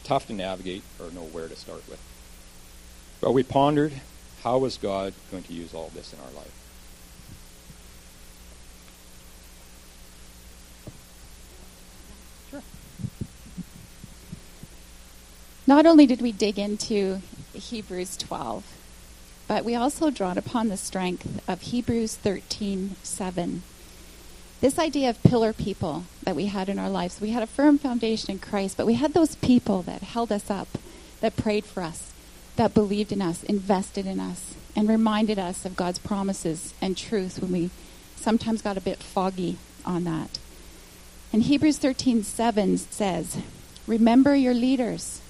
tough 0.03 0.27
to 0.27 0.33
navigate 0.33 0.83
or 0.99 1.13
know 1.13 1.23
where 1.23 1.47
to 1.47 1.55
start 1.55 1.89
with. 1.89 2.01
But 3.21 3.31
we 3.31 3.45
pondered 3.45 3.93
how 4.43 4.65
is 4.65 4.77
God 4.77 5.15
going 5.31 5.45
to 5.45 5.53
use 5.53 5.73
all 5.73 5.93
this 5.95 6.13
in 6.13 6.19
our 6.19 6.33
life? 6.33 6.53
Not 15.67 15.87
only 15.87 16.07
did 16.07 16.21
we 16.21 16.33
dig 16.33 16.59
into 16.59 17.21
Hebrews 17.55 18.17
12, 18.17 18.65
but 19.47 19.65
we 19.65 19.75
also 19.75 20.11
drawn 20.11 20.37
upon 20.37 20.69
the 20.69 20.77
strength 20.77 21.41
of 21.49 21.63
Hebrews 21.63 22.17
13:7. 22.17 23.63
This 24.61 24.79
idea 24.79 25.11
of 25.11 25.23
pillar 25.23 25.53
people 25.53 26.05
that 26.25 26.35
we 26.35 26.47
had 26.47 26.69
in 26.69 26.79
our 26.79 26.91
lives. 26.91 27.21
We 27.21 27.31
had 27.31 27.43
a 27.43 27.47
firm 27.47 27.79
foundation 27.79 28.31
in 28.31 28.39
Christ, 28.39 28.77
but 28.77 28.87
we 28.87 28.95
had 28.95 29.13
those 29.13 29.37
people 29.37 29.83
that 29.83 30.03
held 30.03 30.33
us 30.33 30.51
up, 30.51 30.79
that 31.21 31.37
prayed 31.37 31.65
for 31.65 31.83
us, 31.83 32.11
that 32.57 32.75
believed 32.75 33.13
in 33.13 33.23
us, 33.23 33.43
invested 33.45 34.07
in 34.07 34.19
us, 34.19 34.55
and 34.75 34.89
reminded 34.89 35.39
us 35.39 35.65
of 35.65 35.77
God's 35.77 35.99
promises 35.99 36.75
and 36.81 36.97
truth 36.97 37.41
when 37.41 37.53
we 37.53 37.71
sometimes 38.17 38.63
got 38.63 38.77
a 38.77 38.81
bit 38.81 39.03
foggy 39.03 39.59
on 39.85 40.05
that. 40.05 40.39
And 41.33 41.45
Hebrews 41.45 41.79
13:7 41.79 42.79
says, 42.79 43.37
"Remember 43.87 44.35
your 44.35 44.55
leaders, 44.55 45.21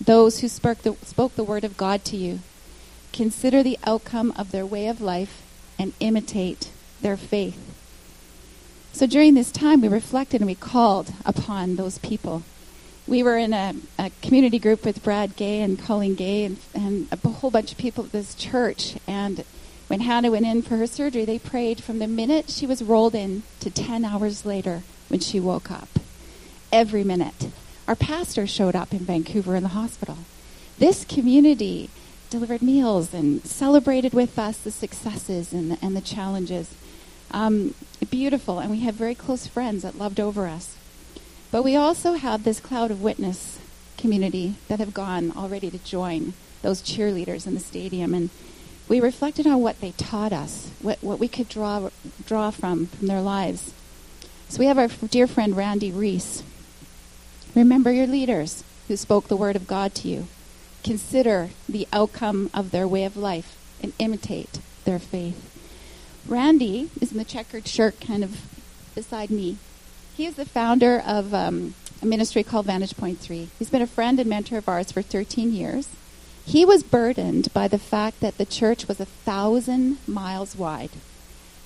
those 0.00 0.40
who 0.40 0.48
spoke 0.48 0.78
the, 0.78 0.94
spoke 1.04 1.34
the 1.36 1.44
word 1.44 1.64
of 1.64 1.76
God 1.76 2.04
to 2.06 2.16
you. 2.16 2.40
Consider 3.12 3.62
the 3.62 3.78
outcome 3.84 4.32
of 4.36 4.50
their 4.50 4.66
way 4.66 4.86
of 4.86 5.00
life 5.00 5.42
and 5.78 5.92
imitate 6.00 6.70
their 7.00 7.16
faith." 7.16 7.70
So 8.92 9.06
during 9.06 9.34
this 9.34 9.50
time, 9.50 9.80
we 9.80 9.88
reflected 9.88 10.40
and 10.40 10.48
we 10.48 10.54
called 10.54 11.12
upon 11.24 11.76
those 11.76 11.98
people. 11.98 12.42
We 13.06 13.22
were 13.22 13.38
in 13.38 13.52
a, 13.52 13.74
a 13.98 14.10
community 14.20 14.58
group 14.58 14.84
with 14.84 15.02
Brad 15.02 15.36
Gay 15.36 15.62
and 15.62 15.78
Colleen 15.78 16.14
Gay 16.14 16.44
and, 16.44 16.58
and 16.74 17.08
a 17.10 17.28
whole 17.28 17.50
bunch 17.50 17.72
of 17.72 17.78
people 17.78 18.04
at 18.04 18.12
this 18.12 18.34
church. 18.34 18.96
And 19.06 19.44
when 19.88 20.00
Hannah 20.00 20.30
went 20.30 20.46
in 20.46 20.62
for 20.62 20.76
her 20.76 20.86
surgery, 20.86 21.24
they 21.24 21.38
prayed 21.38 21.82
from 21.82 21.98
the 21.98 22.06
minute 22.06 22.50
she 22.50 22.66
was 22.66 22.82
rolled 22.82 23.14
in 23.14 23.42
to 23.60 23.70
10 23.70 24.04
hours 24.04 24.44
later 24.44 24.82
when 25.08 25.20
she 25.20 25.40
woke 25.40 25.70
up. 25.70 25.88
Every 26.70 27.02
minute. 27.02 27.49
Our 27.90 27.96
pastor 27.96 28.46
showed 28.46 28.76
up 28.76 28.92
in 28.92 29.00
Vancouver 29.00 29.56
in 29.56 29.64
the 29.64 29.70
hospital. 29.70 30.18
This 30.78 31.04
community 31.04 31.90
delivered 32.30 32.62
meals 32.62 33.12
and 33.12 33.44
celebrated 33.44 34.14
with 34.14 34.38
us 34.38 34.58
the 34.58 34.70
successes 34.70 35.52
and 35.52 35.72
the, 35.72 35.78
and 35.82 35.96
the 35.96 36.00
challenges. 36.00 36.72
Um, 37.32 37.74
beautiful, 38.08 38.60
and 38.60 38.70
we 38.70 38.78
have 38.82 38.94
very 38.94 39.16
close 39.16 39.48
friends 39.48 39.82
that 39.82 39.98
loved 39.98 40.20
over 40.20 40.46
us. 40.46 40.76
But 41.50 41.64
we 41.64 41.74
also 41.74 42.12
have 42.12 42.44
this 42.44 42.60
cloud 42.60 42.92
of 42.92 43.02
witness 43.02 43.58
community 43.98 44.54
that 44.68 44.78
have 44.78 44.94
gone 44.94 45.32
already 45.32 45.68
to 45.72 45.78
join 45.78 46.34
those 46.62 46.82
cheerleaders 46.82 47.44
in 47.44 47.54
the 47.54 47.60
stadium, 47.60 48.14
and 48.14 48.30
we 48.86 49.00
reflected 49.00 49.48
on 49.48 49.62
what 49.62 49.80
they 49.80 49.90
taught 49.90 50.32
us, 50.32 50.70
what, 50.80 51.02
what 51.02 51.18
we 51.18 51.26
could 51.26 51.48
draw 51.48 51.90
draw 52.24 52.52
from 52.52 52.86
from 52.86 53.08
their 53.08 53.20
lives. 53.20 53.74
So 54.48 54.60
we 54.60 54.66
have 54.66 54.78
our 54.78 54.86
dear 54.86 55.26
friend 55.26 55.56
Randy 55.56 55.90
Reese. 55.90 56.44
Remember 57.54 57.90
your 57.90 58.06
leaders 58.06 58.62
who 58.86 58.96
spoke 58.96 59.28
the 59.28 59.36
word 59.36 59.56
of 59.56 59.66
God 59.66 59.94
to 59.96 60.08
you. 60.08 60.28
Consider 60.84 61.50
the 61.68 61.88
outcome 61.92 62.48
of 62.54 62.70
their 62.70 62.86
way 62.86 63.04
of 63.04 63.16
life 63.16 63.56
and 63.82 63.92
imitate 63.98 64.60
their 64.84 64.98
faith. 64.98 65.46
Randy 66.26 66.90
is 67.00 67.12
in 67.12 67.18
the 67.18 67.24
checkered 67.24 67.66
shirt 67.66 68.00
kind 68.00 68.22
of 68.22 68.40
beside 68.94 69.30
me. 69.30 69.56
He 70.16 70.26
is 70.26 70.36
the 70.36 70.44
founder 70.44 71.02
of 71.04 71.34
um, 71.34 71.74
a 72.00 72.06
ministry 72.06 72.44
called 72.44 72.66
Vantage 72.66 72.96
Point 72.96 73.18
3. 73.18 73.48
He's 73.58 73.70
been 73.70 73.82
a 73.82 73.86
friend 73.86 74.20
and 74.20 74.30
mentor 74.30 74.58
of 74.58 74.68
ours 74.68 74.92
for 74.92 75.02
13 75.02 75.52
years. 75.52 75.88
He 76.46 76.64
was 76.64 76.82
burdened 76.82 77.52
by 77.52 77.68
the 77.68 77.78
fact 77.78 78.20
that 78.20 78.38
the 78.38 78.46
church 78.46 78.86
was 78.86 79.00
a 79.00 79.06
thousand 79.06 79.98
miles 80.06 80.56
wide 80.56 80.90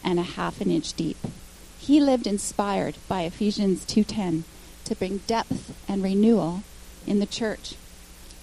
and 0.02 0.18
a 0.18 0.22
half 0.22 0.60
an 0.60 0.70
inch 0.70 0.94
deep. 0.94 1.18
He 1.78 2.00
lived 2.00 2.26
inspired 2.26 2.96
by 3.08 3.22
Ephesians 3.22 3.84
2:10 3.84 4.44
to 4.84 4.94
bring 4.94 5.18
depth 5.26 5.74
and 5.88 6.02
renewal 6.02 6.62
in 7.06 7.18
the 7.18 7.26
church. 7.26 7.74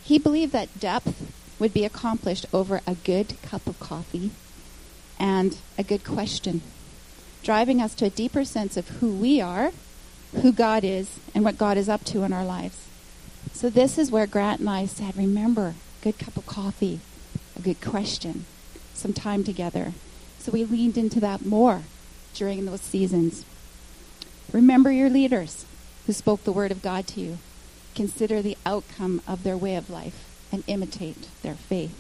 He 0.04 0.18
believed 0.18 0.52
that 0.54 0.80
depth 0.80 1.32
would 1.60 1.74
be 1.74 1.86
accomplished 1.86 2.46
over 2.52 2.82
a 2.88 2.96
good 2.96 3.40
cup 3.42 3.68
of 3.68 3.80
coffee 3.80 4.32
and 5.20 5.58
a 5.78 5.84
good 5.84 6.04
question, 6.04 6.62
driving 7.44 7.82
us 7.82 7.94
to 7.96 8.06
a 8.06 8.10
deeper 8.10 8.44
sense 8.44 8.78
of 8.78 8.88
who 8.90 9.14
we 9.14 9.40
are, 9.40 9.72
who 10.42 10.52
God 10.52 10.84
is, 10.84 11.20
and 11.36 11.44
what 11.44 11.58
God 11.58 11.78
is 11.78 11.88
up 11.88 12.04
to 12.06 12.24
in 12.24 12.34
our 12.34 12.46
lives. 12.46 12.78
So 13.54 13.70
this 13.70 13.98
is 13.98 14.10
where 14.10 14.26
Grant 14.26 14.60
and 14.60 14.70
I 14.70 14.86
said, 14.88 15.16
remember, 15.16 15.76
good 16.02 16.18
cup 16.18 16.38
of 16.38 16.48
coffee, 16.48 17.00
a 17.56 17.62
good 17.62 17.82
question, 17.82 18.46
some 18.94 19.14
time 19.14 19.44
together. 19.44 19.94
So 20.40 20.52
we 20.52 20.64
leaned 20.64 20.98
into 20.98 21.20
that 21.20 21.46
more 21.46 21.84
during 22.34 22.66
those 22.66 22.82
seasons. 22.82 23.46
Remember 24.52 24.92
your 24.92 25.10
leaders 25.10 25.66
who 26.06 26.14
spoke 26.14 26.44
the 26.44 26.52
word 26.52 26.72
of 26.72 26.82
God 26.82 27.08
to 27.08 27.22
you. 27.22 27.38
Consider 27.96 28.42
the 28.42 28.58
outcome 28.66 29.22
of 29.28 29.44
their 29.44 29.58
way 29.58 29.76
of 29.76 29.90
life 29.90 30.28
and 30.52 30.64
imitate 30.68 31.28
their 31.42 31.56
faith. 31.56 31.98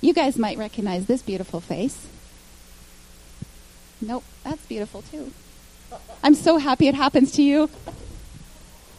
You 0.00 0.12
guys 0.12 0.36
might 0.36 0.58
recognize 0.58 1.06
this 1.06 1.22
beautiful 1.22 1.60
face. 1.60 2.06
Nope, 4.00 4.24
that's 4.42 4.64
beautiful 4.66 5.02
too. 5.02 5.32
I'm 6.22 6.34
so 6.34 6.58
happy 6.58 6.88
it 6.88 6.94
happens 6.94 7.32
to 7.32 7.42
you. 7.42 7.70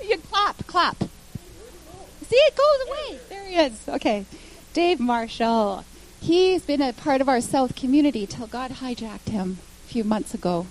You 0.04 0.18
clap, 0.18 0.66
clap. 0.68 1.00
See, 1.00 2.36
it 2.36 2.56
goes 2.56 2.88
away. 2.88 3.20
There 3.30 3.46
he 3.46 3.56
is. 3.56 3.88
Okay. 3.88 4.26
Dave 4.74 5.00
Marshall. 5.00 5.86
He's 6.20 6.64
been 6.64 6.82
a 6.82 6.92
part 6.92 7.22
of 7.22 7.30
our 7.30 7.42
South 7.42 7.76
community 7.76 8.26
till 8.26 8.48
God 8.48 8.72
hijacked 8.72 9.30
him 9.30 9.60
a 9.86 9.88
few 9.88 10.04
months 10.04 10.34
ago. 10.34 10.66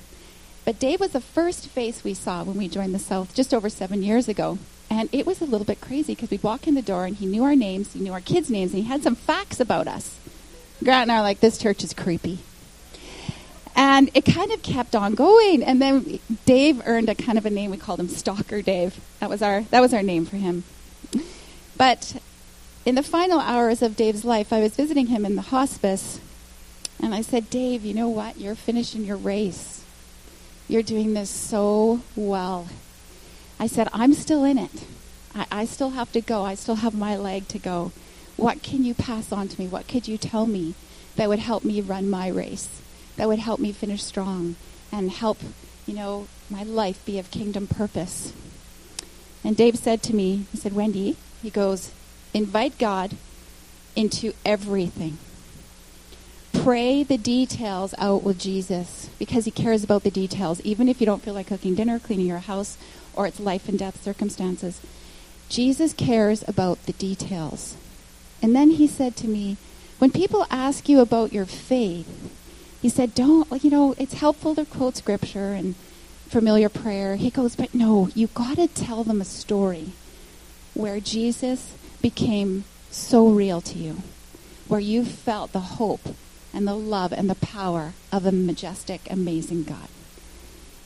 But 0.65 0.79
Dave 0.79 1.01
was 1.01 1.13
the 1.13 1.21
first 1.21 1.69
face 1.69 2.03
we 2.03 2.15
saw 2.15 2.43
when 2.43 2.57
we 2.57 2.69
joined 2.69 2.95
the 2.95 2.99
South 2.99 3.35
just 3.35 3.53
over 3.53 3.69
seven 3.69 4.03
years 4.03 4.29
ago. 4.29 4.59
And 4.91 5.09
it 5.13 5.27
was 5.27 5.41
a 5.41 5.45
little 5.45 5.67
bit 5.67 5.81
crazy 5.81 6.15
because 6.15 6.31
we'd 6.31 6.43
walk 6.43 6.67
in 6.67 6.75
the 6.75 6.83
door 6.83 7.05
and 7.05 7.17
he 7.17 7.27
knew 7.27 7.45
our 7.45 7.57
names, 7.57 7.93
he 7.93 8.01
knew 8.01 8.13
our 8.13 8.21
kids' 8.21 8.51
names, 8.51 8.73
and 8.73 8.83
he 8.83 8.89
had 8.89 9.03
some 9.03 9.15
facts 9.15 9.61
about 9.61 9.89
us. 9.89 10.19
Grant 10.83 11.03
and 11.03 11.13
I 11.13 11.17
are 11.17 11.23
like, 11.23 11.41
this 11.41 11.59
church 11.59 11.85
is 11.85 11.93
creepy. 11.93 12.39
And 13.77 14.11
it 14.15 14.25
kind 14.25 14.53
of 14.53 14.63
kept 14.63 14.95
on 14.95 15.15
going. 15.15 15.63
And 15.63 15.83
then 15.83 16.21
Dave 16.47 16.83
earned 16.87 17.09
a 17.09 17.15
kind 17.15 17.39
of 17.39 17.47
a 17.47 17.51
name. 17.51 17.71
We 17.71 17.77
called 17.77 18.01
him 18.01 18.09
Stalker 18.09 18.63
Dave. 18.63 19.01
That 19.21 19.29
was 19.29 19.43
our, 19.43 19.63
that 19.63 19.81
was 19.81 19.93
our 19.93 20.03
name 20.03 20.27
for 20.27 20.37
him. 20.37 20.65
But 21.77 22.21
in 22.85 22.95
the 22.95 23.03
final 23.03 23.41
hours 23.41 23.83
of 23.83 23.97
Dave's 23.97 24.25
life, 24.25 24.53
I 24.53 24.61
was 24.61 24.77
visiting 24.77 25.09
him 25.09 25.27
in 25.27 25.35
the 25.35 25.43
hospice. 25.43 26.21
And 27.01 27.15
I 27.15 27.23
said, 27.23 27.51
Dave, 27.51 27.85
you 27.85 27.95
know 27.95 28.09
what? 28.09 28.39
You're 28.39 28.55
finishing 28.55 29.05
your 29.05 29.17
race. 29.17 29.84
You're 30.69 30.83
doing 30.83 31.15
this 31.15 31.31
so 31.31 32.01
well. 32.17 32.69
I 33.61 33.67
said, 33.67 33.89
I'm 33.93 34.15
still 34.15 34.45
in 34.45 34.59
it. 34.59 34.85
I, 35.35 35.47
I 35.51 35.65
still 35.65 35.91
have 35.91 36.11
to 36.13 36.21
go. 36.21 36.45
I 36.45 36.55
still 36.55 36.77
have 36.77 36.95
my 36.95 37.17
leg 37.17 37.49
to 37.49 37.59
go. 37.59 37.93
What 38.37 38.63
can 38.63 38.85
you 38.85 38.95
pass 38.95 39.31
on 39.31 39.49
to 39.49 39.61
me? 39.61 39.69
What 39.69 39.87
could 39.89 40.09
you 40.09 40.19
tell 40.19 40.47
me 40.47 40.75
that 41.17 41.29
would 41.29 41.39
help 41.39 41.65
me 41.65 41.81
run 41.81 42.11
my 42.11 42.29
race? 42.29 42.81
That 43.17 43.29
would 43.29 43.39
help 43.39 43.61
me 43.61 43.73
finish 43.73 44.03
strong 44.03 44.57
and 44.91 45.11
help, 45.11 45.39
you 45.87 45.95
know, 45.95 46.27
my 46.51 46.63
life 46.63 47.05
be 47.05 47.19
of 47.19 47.31
kingdom 47.31 47.67
purpose. 47.67 48.33
And 49.45 49.57
Dave 49.57 49.77
said 49.77 50.03
to 50.05 50.15
me, 50.15 50.47
he 50.51 50.57
said, 50.57 50.73
Wendy, 50.73 51.17
he 51.43 51.51
goes, 51.51 51.93
invite 52.33 52.79
God 52.79 53.17
into 53.95 54.33
everything. 54.45 55.19
Pray 56.55 57.03
the 57.03 57.19
details 57.19 57.95
out 57.99 58.23
with 58.23 58.39
Jesus 58.39 59.11
because 59.19 59.45
he 59.45 59.51
cares 59.51 59.85
about 59.85 60.03
the 60.03 60.11
details, 60.11 60.63
even 60.63 60.89
if 60.89 60.99
you 60.99 61.05
don't 61.05 61.21
feel 61.21 61.35
like 61.35 61.49
cooking 61.49 61.75
dinner, 61.75 61.99
cleaning 61.99 62.27
your 62.27 62.39
house, 62.39 62.79
or 63.13 63.27
it's 63.27 63.39
life 63.39 63.69
and 63.69 63.79
death 63.79 64.03
circumstances. 64.03 64.81
Jesus 65.51 65.93
cares 65.93 66.43
about 66.49 66.83
the 66.87 66.95
details. 66.95 67.77
And 68.41 68.57
then 68.57 68.71
he 68.71 68.87
said 68.87 69.15
to 69.17 69.29
me, 69.29 69.59
when 69.99 70.11
people 70.11 70.47
ask 70.51 70.89
you 70.89 71.01
about 71.01 71.33
your 71.33 71.45
faith, 71.45 72.09
he 72.81 72.89
said, 72.89 73.15
don't, 73.15 73.63
you 73.63 73.71
know, 73.71 73.95
it's 73.99 74.15
helpful 74.15 74.55
to 74.55 74.65
quote 74.65 74.97
scripture 74.97 75.53
and 75.53 75.75
familiar 76.29 76.69
prayer. 76.69 77.17
He 77.17 77.31
goes, 77.31 77.57
but 77.57 77.75
no, 77.75 78.09
you 78.15 78.29
got 78.29 78.57
to 78.57 78.69
tell 78.69 79.05
them 79.05 79.21
a 79.21 79.27
story 79.27 79.93
where 80.73 80.99
Jesus 80.99 81.75
became 82.01 82.65
so 82.91 83.29
real 83.29 83.61
to 83.61 83.79
you, 83.79 84.03
where 84.67 84.81
you 84.81 85.05
felt 85.05 85.53
the 85.53 85.61
hope 85.61 86.15
and 86.55 86.67
the 86.69 86.75
love 86.75 87.13
and 87.13 87.29
the 87.29 87.35
power 87.35 87.93
of 88.13 88.25
a 88.25 88.33
majestic, 88.33 89.01
amazing 89.11 89.65
God. 89.65 89.89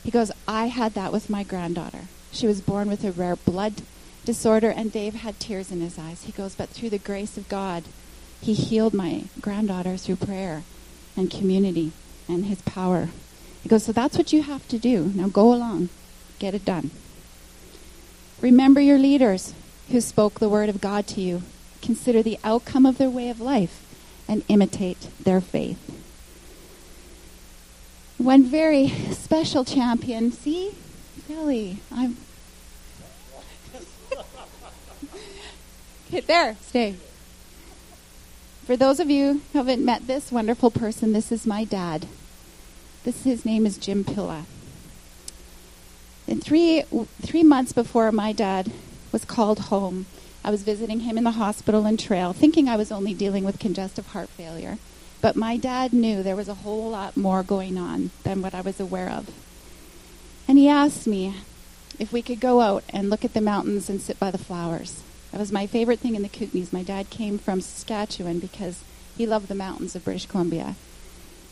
He 0.03 0.11
goes, 0.11 0.33
I 0.49 0.69
had 0.69 0.95
that 0.95 1.13
with 1.13 1.29
my 1.29 1.43
granddaughter. 1.43 2.05
She 2.33 2.47
was 2.47 2.63
born 2.63 2.89
with 2.89 3.05
a 3.05 3.13
rare 3.13 3.37
blood 3.37 3.83
disorder, 4.25 4.71
and 4.71 4.91
Dave 4.91 5.15
had 5.15 5.39
tears 5.39 5.71
in 5.71 5.81
his 5.81 5.99
eyes. 5.99 6.25
He 6.25 6.33
goes, 6.33 6.55
But 6.55 6.71
through 6.71 6.91
the 6.91 6.99
grace 6.99 7.37
of 7.37 7.49
God, 7.49 7.85
he 8.41 8.55
healed 8.55 8.95
my 8.95 9.25
granddaughter 9.41 9.97
through 9.97 10.17
prayer 10.17 10.63
and 11.17 11.31
community 11.31 11.93
and 12.29 12.47
his 12.47 12.63
power. 12.63 13.11
He 13.63 13.69
goes, 13.69 13.85
So 13.85 13.93
that's 13.93 14.17
what 14.17 14.33
you 14.33 14.43
have 14.43 14.67
to 14.69 14.79
do. 14.79 15.13
Now 15.15 15.29
go 15.29 15.53
along, 15.53 15.91
get 16.39 16.55
it 16.55 16.65
done. 16.65 16.91
Remember 18.41 18.81
your 18.81 18.99
leaders 18.99 19.53
who 19.91 20.01
spoke 20.01 20.39
the 20.39 20.49
word 20.49 20.69
of 20.69 20.81
God 20.81 21.07
to 21.09 21.21
you. 21.21 21.43
Consider 21.83 22.23
the 22.23 22.39
outcome 22.45 22.87
of 22.87 22.99
their 22.99 23.11
way 23.11 23.29
of 23.29 23.41
life 23.41 23.85
and 24.29 24.45
imitate 24.49 25.09
their 25.19 25.41
faith. 25.41 25.79
One 28.19 28.45
very 28.45 28.89
special 29.13 29.65
champion, 29.65 30.31
see? 30.31 30.75
Really, 31.29 31.79
I'm. 31.91 32.17
okay, 36.09 36.21
there, 36.21 36.57
stay. 36.61 36.97
For 38.67 38.77
those 38.77 39.01
of 39.01 39.09
you 39.09 39.41
who 39.53 39.59
haven't 39.59 39.85
met 39.85 40.07
this 40.07 40.31
wonderful 40.31 40.71
person, 40.71 41.13
this 41.13 41.33
is 41.33 41.47
my 41.47 41.65
dad. 41.65 42.07
This 43.05 43.23
his 43.23 43.47
name 43.47 43.65
is 43.65 43.79
Jim 43.79 44.05
Pilla. 44.05 44.45
In 46.27 46.41
three 46.41 46.83
three 47.23 47.43
months 47.43 47.73
before 47.73 48.13
my 48.13 48.33
dad 48.33 48.71
was 49.11 49.25
called 49.25 49.59
home, 49.71 50.05
I 50.45 50.51
was 50.51 50.63
visiting 50.63 51.01
him 51.01 51.19
in 51.19 51.25
the 51.25 51.33
hospital 51.33 51.85
in 51.87 51.97
Trail, 51.97 52.33
thinking 52.33 52.69
I 52.69 52.77
was 52.77 52.93
only 52.93 53.15
dealing 53.15 53.45
with 53.45 53.59
congestive 53.59 54.09
heart 54.09 54.29
failure. 54.31 54.79
But 55.21 55.37
my 55.37 55.57
dad 55.57 55.93
knew 55.93 56.23
there 56.23 56.37
was 56.37 56.49
a 56.49 56.55
whole 56.55 56.91
lot 56.91 57.17
more 57.17 57.43
going 57.43 57.77
on 57.77 58.11
than 58.23 58.41
what 58.41 58.55
I 58.55 58.61
was 58.61 58.79
aware 58.79 59.11
of. 59.11 59.29
And 60.47 60.57
he 60.57 60.69
asked 60.69 61.07
me 61.07 61.35
if 61.99 62.13
we 62.13 62.23
could 62.23 62.41
go 62.41 62.61
out 62.61 62.85
and 62.91 63.11
look 63.11 63.25
at 63.25 63.35
the 63.35 63.41
mountains 63.41 63.91
and 63.91 64.01
sit 64.01 64.19
by 64.19 64.31
the 64.31 64.39
flowers. 64.39 65.03
That 65.33 65.41
was 65.41 65.53
my 65.53 65.67
favorite 65.67 65.99
thing 65.99 66.15
in 66.15 66.23
the 66.23 66.29
Kootenays. 66.29 66.73
My 66.73 66.83
dad 66.83 67.11
came 67.11 67.39
from 67.39 67.61
Saskatchewan 67.61 68.39
because 68.39 68.83
he 69.17 69.27
loved 69.27 69.49
the 69.49 69.55
mountains 69.55 69.97
of 69.97 70.05
British 70.05 70.27
Columbia. 70.27 70.77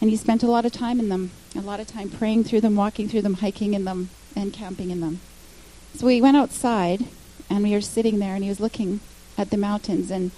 And 0.00 0.10
he 0.10 0.16
spent 0.16 0.42
a 0.42 0.46
lot 0.46 0.64
of 0.64 0.72
time 0.72 1.00
in 1.00 1.08
them, 1.08 1.32
a 1.54 1.60
lot 1.60 1.80
of 1.80 1.86
time 1.86 2.08
praying 2.08 2.44
through 2.44 2.60
them, 2.60 2.76
walking 2.76 3.08
through 3.08 3.22
them, 3.22 3.34
hiking 3.34 3.74
in 3.74 3.84
them, 3.84 4.10
and 4.34 4.52
camping 4.52 4.90
in 4.90 5.00
them. 5.00 5.20
So 5.94 6.06
we 6.06 6.20
went 6.20 6.36
outside 6.36 7.06
and 7.48 7.62
we 7.62 7.72
were 7.72 7.80
sitting 7.80 8.18
there 8.18 8.34
and 8.34 8.42
he 8.42 8.48
was 8.48 8.60
looking 8.60 9.00
at 9.38 9.50
the 9.50 9.56
mountains 9.56 10.10
and 10.10 10.30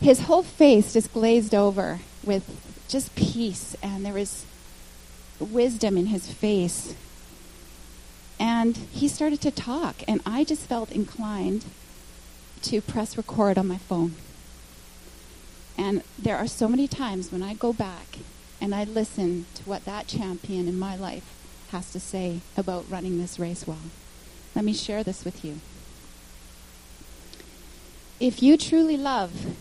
his 0.00 0.22
whole 0.22 0.42
face 0.42 0.92
just 0.92 1.12
glazed 1.12 1.54
over 1.54 2.00
with 2.24 2.44
just 2.88 3.14
peace 3.14 3.76
and 3.82 4.04
there 4.04 4.12
was 4.12 4.44
wisdom 5.40 5.96
in 5.96 6.06
his 6.06 6.32
face. 6.32 6.94
And 8.38 8.76
he 8.76 9.08
started 9.08 9.40
to 9.42 9.50
talk 9.50 9.96
and 10.06 10.20
I 10.26 10.44
just 10.44 10.66
felt 10.66 10.92
inclined 10.92 11.64
to 12.62 12.80
press 12.80 13.16
record 13.16 13.58
on 13.58 13.66
my 13.66 13.78
phone. 13.78 14.14
And 15.78 16.02
there 16.18 16.36
are 16.36 16.46
so 16.46 16.68
many 16.68 16.88
times 16.88 17.30
when 17.32 17.42
I 17.42 17.54
go 17.54 17.72
back 17.72 18.18
and 18.60 18.74
I 18.74 18.84
listen 18.84 19.46
to 19.54 19.62
what 19.64 19.84
that 19.84 20.06
champion 20.06 20.68
in 20.68 20.78
my 20.78 20.96
life 20.96 21.32
has 21.70 21.92
to 21.92 22.00
say 22.00 22.40
about 22.56 22.90
running 22.90 23.18
this 23.18 23.38
race 23.38 23.66
well. 23.66 23.90
Let 24.54 24.64
me 24.64 24.72
share 24.72 25.02
this 25.02 25.24
with 25.24 25.44
you. 25.44 25.60
If 28.18 28.42
you 28.42 28.56
truly 28.56 28.96
love, 28.96 29.54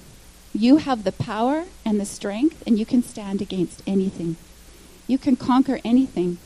you 0.53 0.77
have 0.77 1.03
the 1.03 1.11
power 1.11 1.65
and 1.83 1.99
the 1.99 2.05
strength, 2.05 2.63
and 2.65 2.79
you 2.79 2.85
can 2.85 3.03
stand 3.03 3.41
against 3.41 3.83
anything. 3.85 4.37
You 5.07 5.17
can 5.17 5.35
conquer 5.35 5.81
anything. 5.83 6.37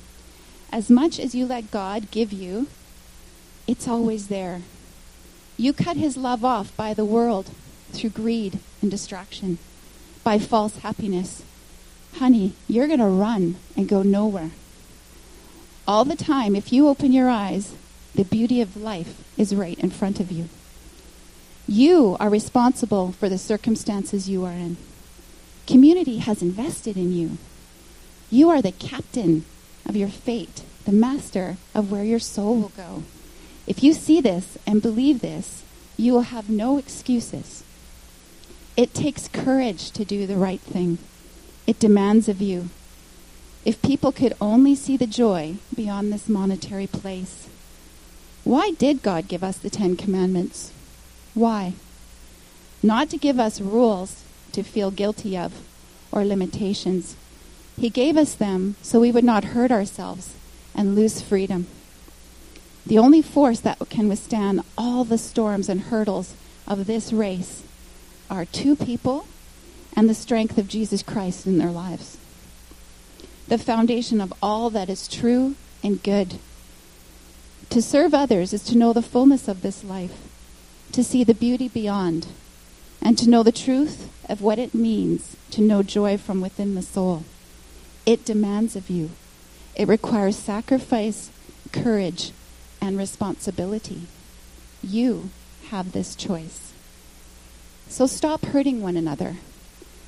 As 0.71 0.89
much 0.89 1.19
as 1.19 1.35
you 1.35 1.45
let 1.45 1.69
God 1.69 2.09
give 2.09 2.33
you, 2.33 2.67
it's 3.67 3.87
always 3.87 4.27
there. 4.27 4.63
You 5.55 5.71
cut 5.71 5.97
his 5.97 6.17
love 6.17 6.43
off 6.43 6.75
by 6.75 6.95
the 6.95 7.05
world 7.05 7.51
through 7.91 8.09
greed 8.09 8.57
and 8.81 8.89
distraction, 8.89 9.59
by 10.23 10.39
false 10.39 10.77
happiness. 10.77 11.43
Honey, 12.15 12.53
you're 12.67 12.87
going 12.87 12.99
to 12.99 13.05
run 13.05 13.57
and 13.77 13.87
go 13.87 14.01
nowhere. 14.01 14.49
All 15.87 16.05
the 16.05 16.15
time, 16.15 16.55
if 16.55 16.73
you 16.73 16.87
open 16.87 17.11
your 17.11 17.29
eyes, 17.29 17.75
the 18.15 18.23
beauty 18.23 18.61
of 18.61 18.75
life 18.75 19.23
is 19.37 19.53
right 19.53 19.77
in 19.77 19.91
front 19.91 20.19
of 20.19 20.31
you. 20.31 20.49
You 21.69 22.17
are 22.19 22.31
responsible 22.31 23.11
for 23.11 23.29
the 23.29 23.37
circumstances 23.37 24.27
you 24.27 24.43
are 24.43 24.53
in. 24.53 24.77
Community 25.67 26.17
has 26.17 26.41
invested 26.41 26.97
in 26.97 27.13
you. 27.13 27.37
You 28.31 28.49
are 28.49 28.59
the 28.59 28.71
captain 28.71 29.45
of 29.85 29.95
your 29.95 30.07
fate, 30.07 30.63
the 30.85 30.91
master 30.91 31.57
of 31.75 31.91
where 31.91 32.03
your 32.03 32.17
soul 32.17 32.55
will 32.59 32.71
go. 32.75 33.03
If 33.67 33.83
you 33.83 33.93
see 33.93 34.19
this 34.19 34.57
and 34.65 34.81
believe 34.81 35.21
this, 35.21 35.61
you 35.95 36.13
will 36.13 36.33
have 36.33 36.49
no 36.49 36.79
excuses. 36.79 37.63
It 38.75 38.95
takes 38.95 39.27
courage 39.27 39.91
to 39.91 40.03
do 40.03 40.25
the 40.25 40.37
right 40.37 40.61
thing. 40.61 40.97
It 41.67 41.77
demands 41.77 42.27
of 42.27 42.41
you. 42.41 42.69
If 43.63 43.79
people 43.83 44.11
could 44.11 44.33
only 44.41 44.73
see 44.73 44.97
the 44.97 45.05
joy 45.05 45.57
beyond 45.75 46.11
this 46.11 46.27
monetary 46.27 46.87
place. 46.87 47.47
Why 48.43 48.71
did 48.71 49.03
God 49.03 49.27
give 49.27 49.43
us 49.43 49.59
the 49.59 49.69
Ten 49.69 49.95
Commandments? 49.95 50.71
Why? 51.39 51.71
Not 52.83 53.09
to 53.11 53.17
give 53.17 53.39
us 53.39 53.61
rules 53.61 54.25
to 54.51 54.61
feel 54.61 54.91
guilty 54.91 55.37
of 55.37 55.53
or 56.11 56.25
limitations. 56.25 57.15
He 57.79 57.89
gave 57.89 58.17
us 58.17 58.33
them 58.33 58.75
so 58.81 58.99
we 58.99 59.13
would 59.13 59.23
not 59.23 59.55
hurt 59.55 59.71
ourselves 59.71 60.35
and 60.75 60.95
lose 60.95 61.21
freedom. 61.21 61.67
The 62.85 62.97
only 62.97 63.21
force 63.21 63.61
that 63.61 63.79
can 63.89 64.09
withstand 64.09 64.63
all 64.77 65.05
the 65.05 65.17
storms 65.17 65.69
and 65.69 65.83
hurdles 65.83 66.33
of 66.67 66.87
this 66.87 67.13
race 67.13 67.63
are 68.29 68.43
two 68.43 68.75
people 68.75 69.25
and 69.95 70.09
the 70.09 70.13
strength 70.13 70.57
of 70.57 70.67
Jesus 70.67 71.01
Christ 71.01 71.47
in 71.47 71.57
their 71.57 71.71
lives. 71.71 72.17
The 73.47 73.57
foundation 73.57 74.19
of 74.19 74.33
all 74.43 74.69
that 74.71 74.89
is 74.89 75.07
true 75.07 75.55
and 75.81 76.03
good. 76.03 76.37
To 77.69 77.81
serve 77.81 78.13
others 78.13 78.51
is 78.51 78.63
to 78.65 78.77
know 78.77 78.91
the 78.91 79.01
fullness 79.01 79.47
of 79.47 79.61
this 79.61 79.85
life, 79.85 80.28
to 80.91 81.03
see 81.03 81.23
the 81.23 81.33
beauty 81.33 81.67
beyond, 81.67 82.27
and 83.01 83.17
to 83.17 83.29
know 83.29 83.43
the 83.43 83.51
truth 83.51 84.09
of 84.27 84.41
what 84.41 84.59
it 84.59 84.73
means 84.73 85.35
to 85.51 85.61
know 85.61 85.83
joy 85.83 86.17
from 86.17 86.41
within 86.41 86.75
the 86.75 86.81
soul. 86.81 87.23
It 88.05 88.25
demands 88.25 88.75
of 88.75 88.89
you. 88.89 89.11
It 89.75 89.87
requires 89.87 90.35
sacrifice, 90.35 91.29
courage, 91.71 92.31
and 92.81 92.97
responsibility. 92.97 94.03
You 94.81 95.29
have 95.69 95.91
this 95.91 96.15
choice. 96.15 96.73
So 97.87 98.07
stop 98.07 98.45
hurting 98.45 98.81
one 98.81 98.97
another. 98.97 99.37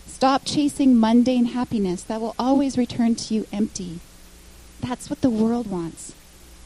Stop 0.07 0.43
chasing 0.45 0.99
mundane 0.99 1.45
happiness 1.45 2.03
that 2.03 2.21
will 2.21 2.35
always 2.37 2.77
return 2.77 3.15
to 3.15 3.33
you 3.33 3.47
empty. 3.51 3.99
That's 4.79 5.09
what 5.09 5.21
the 5.21 5.29
world 5.29 5.69
wants. 5.69 6.13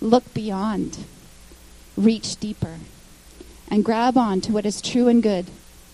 Look 0.01 0.34
beyond, 0.34 1.06
reach 1.95 2.38
deeper, 2.38 2.80
and 3.69 3.86
grab 3.86 4.17
on 4.17 4.41
to 4.41 4.51
what 4.51 4.65
is 4.65 4.82
true 4.82 5.08
and 5.08 5.23
good, 5.23 5.47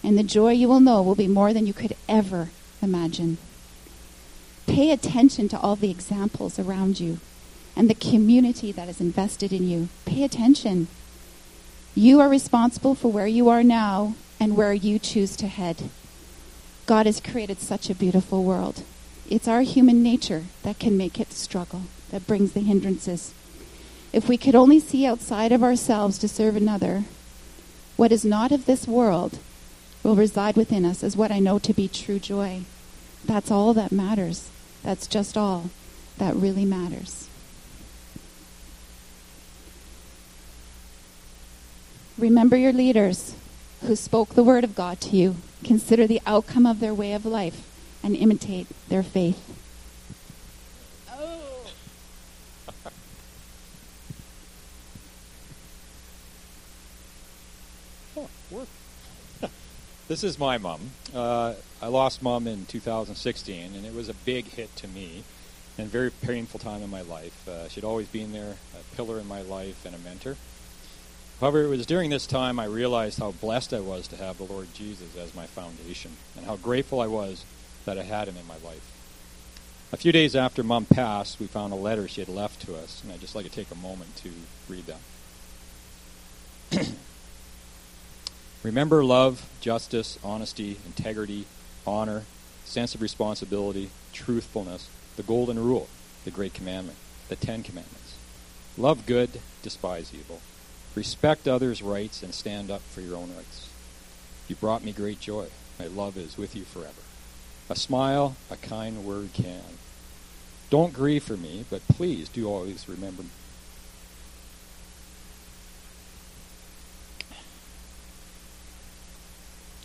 and 0.03 0.17
the 0.17 0.23
joy 0.23 0.51
you 0.51 0.67
will 0.67 0.79
know 0.79 1.01
will 1.01 1.15
be 1.15 1.27
more 1.27 1.53
than 1.53 1.67
you 1.67 1.73
could 1.73 1.95
ever 2.09 2.49
imagine. 2.81 3.37
Pay 4.67 4.91
attention 4.91 5.49
to 5.49 5.59
all 5.59 5.75
the 5.75 5.91
examples 5.91 6.57
around 6.57 6.99
you 6.99 7.19
and 7.75 7.89
the 7.89 7.95
community 7.95 8.71
that 8.71 8.89
is 8.89 9.01
invested 9.01 9.51
in 9.53 9.67
you. 9.67 9.89
Pay 10.05 10.23
attention. 10.23 10.87
You 11.95 12.19
are 12.19 12.29
responsible 12.29 12.95
for 12.95 13.11
where 13.11 13.27
you 13.27 13.49
are 13.49 13.63
now 13.63 14.15
and 14.39 14.55
where 14.55 14.73
you 14.73 14.99
choose 14.99 15.35
to 15.37 15.47
head. 15.47 15.89
God 16.85 17.05
has 17.05 17.19
created 17.19 17.59
such 17.59 17.89
a 17.89 17.95
beautiful 17.95 18.43
world. 18.43 18.83
It's 19.29 19.47
our 19.47 19.61
human 19.61 20.03
nature 20.03 20.43
that 20.63 20.79
can 20.79 20.97
make 20.97 21.19
it 21.19 21.31
struggle, 21.31 21.83
that 22.09 22.27
brings 22.27 22.51
the 22.51 22.59
hindrances. 22.61 23.33
If 24.11 24.27
we 24.27 24.37
could 24.37 24.55
only 24.55 24.79
see 24.79 25.05
outside 25.05 25.51
of 25.51 25.63
ourselves 25.63 26.17
to 26.17 26.27
serve 26.27 26.55
another, 26.55 27.05
what 28.01 28.11
is 28.11 28.25
not 28.25 28.51
of 28.51 28.65
this 28.65 28.87
world 28.87 29.37
will 30.01 30.15
reside 30.15 30.55
within 30.55 30.85
us 30.85 31.03
as 31.03 31.15
what 31.15 31.29
I 31.29 31.37
know 31.37 31.59
to 31.59 31.71
be 31.71 31.87
true 31.87 32.17
joy. 32.17 32.61
That's 33.25 33.51
all 33.51 33.75
that 33.75 33.91
matters. 33.91 34.49
That's 34.81 35.05
just 35.05 35.37
all 35.37 35.69
that 36.17 36.35
really 36.35 36.65
matters. 36.65 37.29
Remember 42.17 42.57
your 42.57 42.73
leaders 42.73 43.35
who 43.85 43.95
spoke 43.95 44.29
the 44.29 44.43
word 44.43 44.63
of 44.63 44.73
God 44.73 44.99
to 45.01 45.15
you. 45.15 45.35
Consider 45.63 46.07
the 46.07 46.21
outcome 46.25 46.65
of 46.65 46.79
their 46.79 46.95
way 46.95 47.13
of 47.13 47.23
life 47.23 47.69
and 48.01 48.15
imitate 48.15 48.65
their 48.89 49.03
faith. 49.03 49.39
Oh. 51.07 51.67
oh 58.17 58.27
work. 58.51 58.67
This 60.11 60.25
is 60.25 60.37
my 60.37 60.57
mom. 60.57 60.81
Uh, 61.15 61.53
I 61.81 61.87
lost 61.87 62.21
mom 62.21 62.45
in 62.45 62.65
2016, 62.65 63.73
and 63.73 63.85
it 63.85 63.93
was 63.93 64.09
a 64.09 64.13
big 64.13 64.43
hit 64.43 64.75
to 64.75 64.87
me 64.89 65.23
and 65.77 65.87
a 65.87 65.89
very 65.89 66.11
painful 66.11 66.59
time 66.59 66.81
in 66.83 66.89
my 66.89 66.99
life. 66.99 67.47
Uh, 67.47 67.69
she'd 67.69 67.85
always 67.85 68.09
been 68.09 68.33
there, 68.33 68.57
a 68.77 68.95
pillar 68.97 69.19
in 69.19 69.27
my 69.29 69.41
life 69.41 69.85
and 69.85 69.95
a 69.95 69.97
mentor. 69.99 70.35
However, 71.39 71.63
it 71.63 71.69
was 71.69 71.85
during 71.85 72.09
this 72.09 72.27
time 72.27 72.59
I 72.59 72.65
realized 72.65 73.19
how 73.19 73.31
blessed 73.31 73.73
I 73.73 73.79
was 73.79 74.05
to 74.09 74.17
have 74.17 74.37
the 74.37 74.43
Lord 74.43 74.73
Jesus 74.73 75.15
as 75.15 75.33
my 75.33 75.45
foundation 75.45 76.17
and 76.35 76.45
how 76.45 76.57
grateful 76.57 76.99
I 76.99 77.07
was 77.07 77.45
that 77.85 77.97
I 77.97 78.03
had 78.03 78.27
him 78.27 78.35
in 78.35 78.45
my 78.45 78.57
life. 78.57 78.91
A 79.93 79.97
few 79.97 80.11
days 80.11 80.35
after 80.35 80.61
Mom 80.61 80.83
passed, 80.83 81.39
we 81.39 81.47
found 81.47 81.71
a 81.71 81.77
letter 81.77 82.09
she 82.09 82.19
had 82.19 82.27
left 82.27 82.61
to 82.63 82.75
us, 82.75 83.01
and 83.01 83.13
I'd 83.13 83.21
just 83.21 83.33
like 83.33 83.45
to 83.45 83.51
take 83.51 83.71
a 83.71 83.75
moment 83.75 84.13
to 84.17 84.31
read 84.67 84.83
that. 86.71 86.89
Remember 88.63 89.03
love, 89.03 89.49
justice, 89.59 90.19
honesty, 90.23 90.77
integrity, 90.85 91.45
honor, 91.87 92.23
sense 92.63 92.93
of 92.93 93.01
responsibility, 93.01 93.89
truthfulness, 94.13 94.87
the 95.15 95.23
golden 95.23 95.57
rule, 95.57 95.87
the 96.25 96.31
great 96.31 96.53
commandment, 96.53 96.97
the 97.27 97.35
Ten 97.35 97.63
Commandments. 97.63 98.15
Love 98.77 99.07
good, 99.07 99.41
despise 99.63 100.13
evil. 100.13 100.41
Respect 100.93 101.47
others' 101.47 101.81
rights 101.81 102.21
and 102.21 102.35
stand 102.35 102.69
up 102.69 102.81
for 102.81 103.01
your 103.01 103.17
own 103.17 103.33
rights. 103.35 103.69
You 104.47 104.55
brought 104.55 104.83
me 104.83 104.91
great 104.91 105.19
joy. 105.19 105.47
My 105.79 105.87
love 105.87 106.15
is 106.15 106.37
with 106.37 106.55
you 106.55 106.63
forever. 106.63 107.01
A 107.67 107.75
smile, 107.75 108.35
a 108.51 108.57
kind 108.57 109.03
word 109.03 109.33
can. 109.33 109.77
Don't 110.69 110.93
grieve 110.93 111.23
for 111.23 111.37
me, 111.37 111.65
but 111.69 111.87
please 111.87 112.29
do 112.29 112.47
always 112.47 112.87
remember 112.87 113.23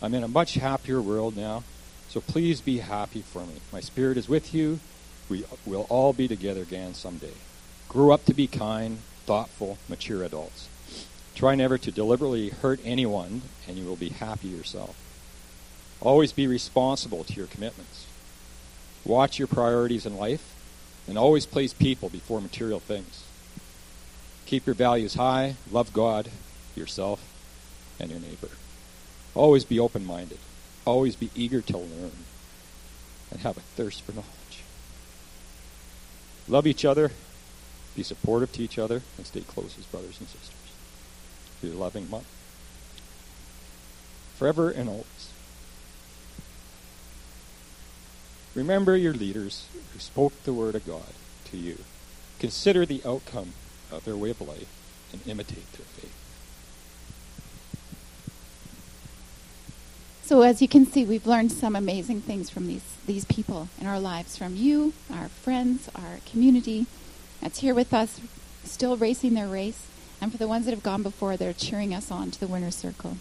I'm 0.01 0.13
in 0.13 0.23
a 0.23 0.27
much 0.27 0.55
happier 0.55 1.01
world 1.01 1.35
now, 1.35 1.63
so 2.07 2.21
please 2.21 2.61
be 2.61 2.79
happy 2.79 3.21
for 3.21 3.45
me. 3.45 3.55
My 3.73 3.79
spirit 3.79 4.17
is 4.17 4.29
with 4.29 4.53
you. 4.53 4.79
We 5.27 5.43
will 5.65 5.87
all 5.89 6.13
be 6.13 6.27
together 6.27 6.61
again 6.61 6.93
someday. 6.93 7.33
Grow 7.89 8.11
up 8.11 8.23
to 8.25 8.33
be 8.33 8.47
kind, 8.47 8.99
thoughtful, 9.25 9.79
mature 9.89 10.23
adults. 10.23 10.69
Try 11.33 11.55
never 11.55 11.77
to 11.79 11.91
deliberately 11.91 12.49
hurt 12.49 12.79
anyone, 12.83 13.41
and 13.67 13.77
you 13.77 13.85
will 13.85 13.95
be 13.95 14.09
happy 14.09 14.47
yourself. 14.49 14.95
Always 15.99 16.31
be 16.31 16.45
responsible 16.45 17.23
to 17.23 17.33
your 17.33 17.47
commitments. 17.47 18.05
Watch 19.03 19.39
your 19.39 19.47
priorities 19.47 20.05
in 20.05 20.15
life, 20.15 20.53
and 21.07 21.17
always 21.17 21.45
place 21.47 21.73
people 21.73 22.09
before 22.09 22.39
material 22.39 22.79
things. 22.79 23.23
Keep 24.45 24.67
your 24.67 24.75
values 24.75 25.15
high, 25.15 25.55
love 25.71 25.91
God, 25.91 26.29
yourself, 26.75 27.21
and 27.99 28.11
your 28.11 28.19
neighbor. 28.19 28.49
Always 29.37 29.65
be 29.65 29.79
open 29.79 30.03
minded. 30.03 30.39
Always 30.83 31.15
be 31.15 31.29
eager 31.35 31.61
to 31.61 31.77
learn 31.77 32.11
and 33.29 33.41
have 33.41 33.55
a 33.55 33.61
thirst 33.61 34.01
for 34.01 34.11
knowledge. 34.13 34.63
Love 36.47 36.65
each 36.65 36.83
other, 36.83 37.11
be 37.95 38.01
supportive 38.01 38.51
to 38.53 38.63
each 38.63 38.79
other, 38.79 39.03
and 39.15 39.27
stay 39.27 39.41
close 39.41 39.77
as 39.77 39.85
brothers 39.85 40.19
and 40.19 40.27
sisters. 40.27 40.53
Be 41.61 41.69
a 41.69 41.73
loving 41.73 42.09
mom. 42.09 42.23
Forever 44.37 44.71
and 44.71 44.89
always. 44.89 45.31
Remember 48.55 48.97
your 48.97 49.13
leaders 49.13 49.67
who 49.93 49.99
spoke 49.99 50.33
the 50.43 50.53
word 50.53 50.73
of 50.73 50.87
God 50.87 51.13
to 51.51 51.57
you. 51.57 51.77
Consider 52.39 52.87
the 52.87 53.01
outcome 53.05 53.53
of 53.91 54.03
their 54.03 54.17
way 54.17 54.31
of 54.31 54.41
life 54.41 54.67
and 55.11 55.21
imitate 55.27 55.71
their 55.73 55.85
faith. 55.85 56.16
So 60.27 60.41
as 60.41 60.61
you 60.61 60.67
can 60.67 60.85
see, 60.85 61.05
we've 61.05 61.25
learned 61.25 61.53
some 61.53 61.73
amazing 61.73 62.19
things 62.19 62.49
from 62.49 62.67
these 62.67 62.83
these 63.05 63.23
people 63.23 63.69
in 63.79 63.87
our 63.87 63.97
lives, 63.97 64.35
from 64.37 64.57
you, 64.57 64.91
our 65.09 65.29
friends, 65.29 65.89
our 65.95 66.19
community 66.29 66.85
that's 67.39 67.59
here 67.59 67.73
with 67.73 67.93
us, 67.93 68.19
still 68.65 68.97
racing 68.97 69.35
their 69.35 69.47
race, 69.47 69.87
and 70.19 70.29
for 70.29 70.37
the 70.37 70.49
ones 70.49 70.65
that 70.65 70.73
have 70.73 70.83
gone 70.83 71.01
before, 71.01 71.37
they're 71.37 71.53
cheering 71.53 71.93
us 71.93 72.11
on 72.11 72.29
to 72.31 72.39
the 72.41 72.47
winner's 72.47 72.75
circle. 72.75 73.15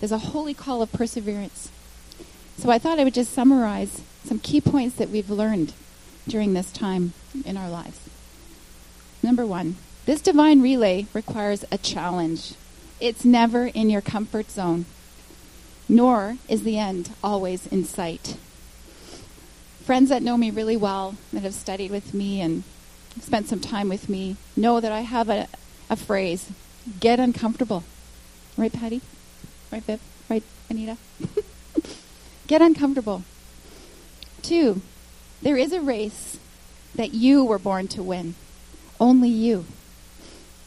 There's 0.00 0.10
a 0.10 0.32
holy 0.32 0.54
call 0.54 0.80
of 0.80 0.90
perseverance. 0.90 1.70
So 2.56 2.70
I 2.70 2.78
thought 2.78 2.98
I 2.98 3.04
would 3.04 3.12
just 3.12 3.34
summarize 3.34 4.00
some 4.24 4.38
key 4.38 4.62
points 4.62 4.96
that 4.96 5.10
we've 5.10 5.28
learned 5.28 5.74
during 6.26 6.54
this 6.54 6.72
time 6.72 7.12
in 7.44 7.58
our 7.58 7.68
lives. 7.68 8.00
Number 9.22 9.44
one, 9.44 9.76
this 10.06 10.22
divine 10.22 10.62
relay 10.62 11.08
requires 11.12 11.66
a 11.70 11.76
challenge. 11.76 12.54
It's 13.00 13.22
never 13.22 13.66
in 13.66 13.90
your 13.90 14.00
comfort 14.00 14.50
zone 14.50 14.86
nor 15.92 16.38
is 16.48 16.62
the 16.62 16.78
end 16.78 17.10
always 17.22 17.66
in 17.66 17.84
sight. 17.84 18.38
Friends 19.84 20.08
that 20.08 20.22
know 20.22 20.38
me 20.38 20.50
really 20.50 20.76
well, 20.76 21.16
that 21.34 21.42
have 21.42 21.52
studied 21.52 21.90
with 21.90 22.14
me 22.14 22.40
and 22.40 22.62
spent 23.20 23.46
some 23.46 23.60
time 23.60 23.90
with 23.90 24.08
me, 24.08 24.36
know 24.56 24.80
that 24.80 24.90
I 24.90 25.02
have 25.02 25.28
a, 25.28 25.48
a 25.90 25.96
phrase 25.96 26.50
get 26.98 27.20
uncomfortable. 27.20 27.84
Right, 28.56 28.72
Patty? 28.72 29.02
Right, 29.70 29.82
Viv? 29.82 30.00
Right, 30.30 30.42
Anita? 30.70 30.96
get 32.46 32.62
uncomfortable. 32.62 33.22
Two, 34.40 34.80
there 35.42 35.58
is 35.58 35.72
a 35.72 35.80
race 35.80 36.38
that 36.94 37.12
you 37.12 37.44
were 37.44 37.58
born 37.58 37.86
to 37.88 38.02
win. 38.02 38.34
Only 38.98 39.28
you. 39.28 39.66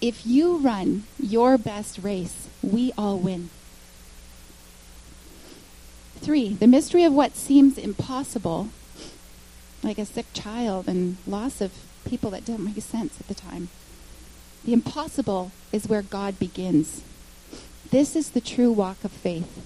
If 0.02 0.24
you 0.24 0.58
run 0.58 1.06
your 1.20 1.58
best 1.58 1.98
race, 2.04 2.48
we 2.62 2.94
all 2.96 3.18
win. 3.18 3.50
Three, 6.26 6.56
the 6.56 6.66
mystery 6.66 7.04
of 7.04 7.14
what 7.14 7.36
seems 7.36 7.78
impossible, 7.78 8.70
like 9.84 10.00
a 10.00 10.06
sick 10.06 10.26
child 10.34 10.88
and 10.88 11.18
loss 11.28 11.62
of 11.62 11.72
people 12.04 12.32
that 12.32 12.46
don't 12.46 12.66
make 12.66 12.82
sense 12.82 13.20
at 13.20 13.28
the 13.28 13.36
time. 13.36 13.70
The 14.66 14.74
impossible 14.74 15.52
is 15.72 15.88
where 15.88 16.02
God 16.02 16.40
begins. 16.40 17.04
This 17.92 18.16
is 18.16 18.32
the 18.32 18.42
true 18.42 18.72
walk 18.72 19.04
of 19.04 19.12
faith. 19.12 19.62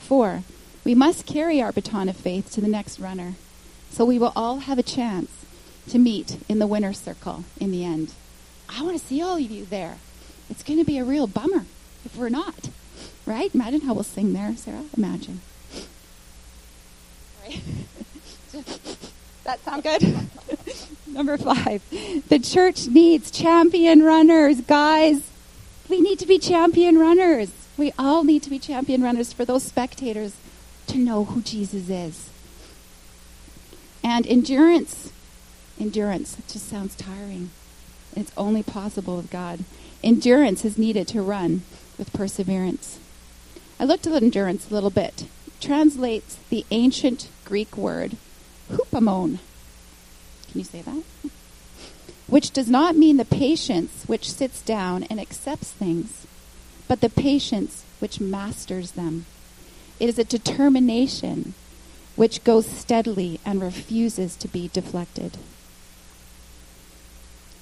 Four, 0.00 0.42
we 0.82 0.92
must 0.92 1.24
carry 1.24 1.62
our 1.62 1.70
baton 1.70 2.08
of 2.08 2.16
faith 2.16 2.50
to 2.54 2.60
the 2.60 2.66
next 2.66 2.98
runner, 2.98 3.34
so 3.90 4.04
we 4.04 4.18
will 4.18 4.32
all 4.34 4.58
have 4.58 4.80
a 4.80 4.82
chance 4.82 5.30
to 5.90 6.00
meet 6.00 6.38
in 6.48 6.58
the 6.58 6.66
winner's 6.66 6.98
circle 6.98 7.44
in 7.60 7.70
the 7.70 7.84
end. 7.84 8.12
I 8.68 8.82
want 8.82 8.98
to 8.98 9.06
see 9.06 9.22
all 9.22 9.36
of 9.36 9.40
you 9.40 9.66
there. 9.66 9.98
It's 10.50 10.64
going 10.64 10.80
to 10.80 10.84
be 10.84 10.98
a 10.98 11.04
real 11.04 11.28
bummer 11.28 11.66
if 12.04 12.16
we're 12.16 12.28
not. 12.28 12.70
Right? 13.24 13.54
Imagine 13.54 13.82
how 13.82 13.94
we'll 13.94 14.04
sing 14.04 14.32
there, 14.32 14.54
Sarah. 14.56 14.84
Imagine. 14.96 15.40
that 19.44 19.62
sound 19.64 19.82
good? 19.82 20.02
Number 21.06 21.36
five. 21.36 21.82
The 22.28 22.38
church 22.38 22.86
needs 22.86 23.30
champion 23.30 24.02
runners, 24.02 24.60
guys. 24.62 25.30
We 25.88 26.00
need 26.00 26.18
to 26.20 26.26
be 26.26 26.38
champion 26.38 26.98
runners. 26.98 27.52
We 27.76 27.92
all 27.98 28.24
need 28.24 28.42
to 28.44 28.50
be 28.50 28.58
champion 28.58 29.02
runners 29.02 29.32
for 29.32 29.44
those 29.44 29.62
spectators 29.62 30.34
to 30.88 30.98
know 30.98 31.24
who 31.24 31.42
Jesus 31.42 31.88
is. 31.88 32.30
And 34.02 34.26
endurance. 34.26 35.12
Endurance. 35.78 36.36
Just 36.50 36.68
sounds 36.68 36.94
tiring. 36.94 37.50
It's 38.16 38.32
only 38.36 38.62
possible 38.62 39.16
with 39.16 39.30
God. 39.30 39.60
Endurance 40.02 40.64
is 40.64 40.78
needed 40.78 41.08
to 41.08 41.22
run 41.22 41.62
with 41.98 42.12
perseverance. 42.12 42.98
I 43.82 43.84
looked 43.84 44.06
at 44.06 44.22
endurance 44.22 44.70
a 44.70 44.74
little 44.74 44.90
bit. 44.90 45.22
It 45.44 45.60
translates 45.60 46.38
the 46.50 46.64
ancient 46.70 47.28
Greek 47.44 47.76
word 47.76 48.16
hupomone. 48.70 49.40
Can 50.48 50.60
you 50.60 50.62
say 50.62 50.82
that? 50.82 51.02
Which 52.28 52.52
does 52.52 52.70
not 52.70 52.94
mean 52.94 53.16
the 53.16 53.24
patience 53.24 54.04
which 54.06 54.30
sits 54.30 54.62
down 54.62 55.02
and 55.10 55.18
accepts 55.18 55.72
things, 55.72 56.28
but 56.86 57.00
the 57.00 57.08
patience 57.08 57.82
which 57.98 58.20
masters 58.20 58.92
them. 58.92 59.26
It 59.98 60.08
is 60.08 60.16
a 60.16 60.22
determination 60.22 61.54
which 62.14 62.44
goes 62.44 62.66
steadily 62.66 63.40
and 63.44 63.60
refuses 63.60 64.36
to 64.36 64.46
be 64.46 64.70
deflected. 64.72 65.38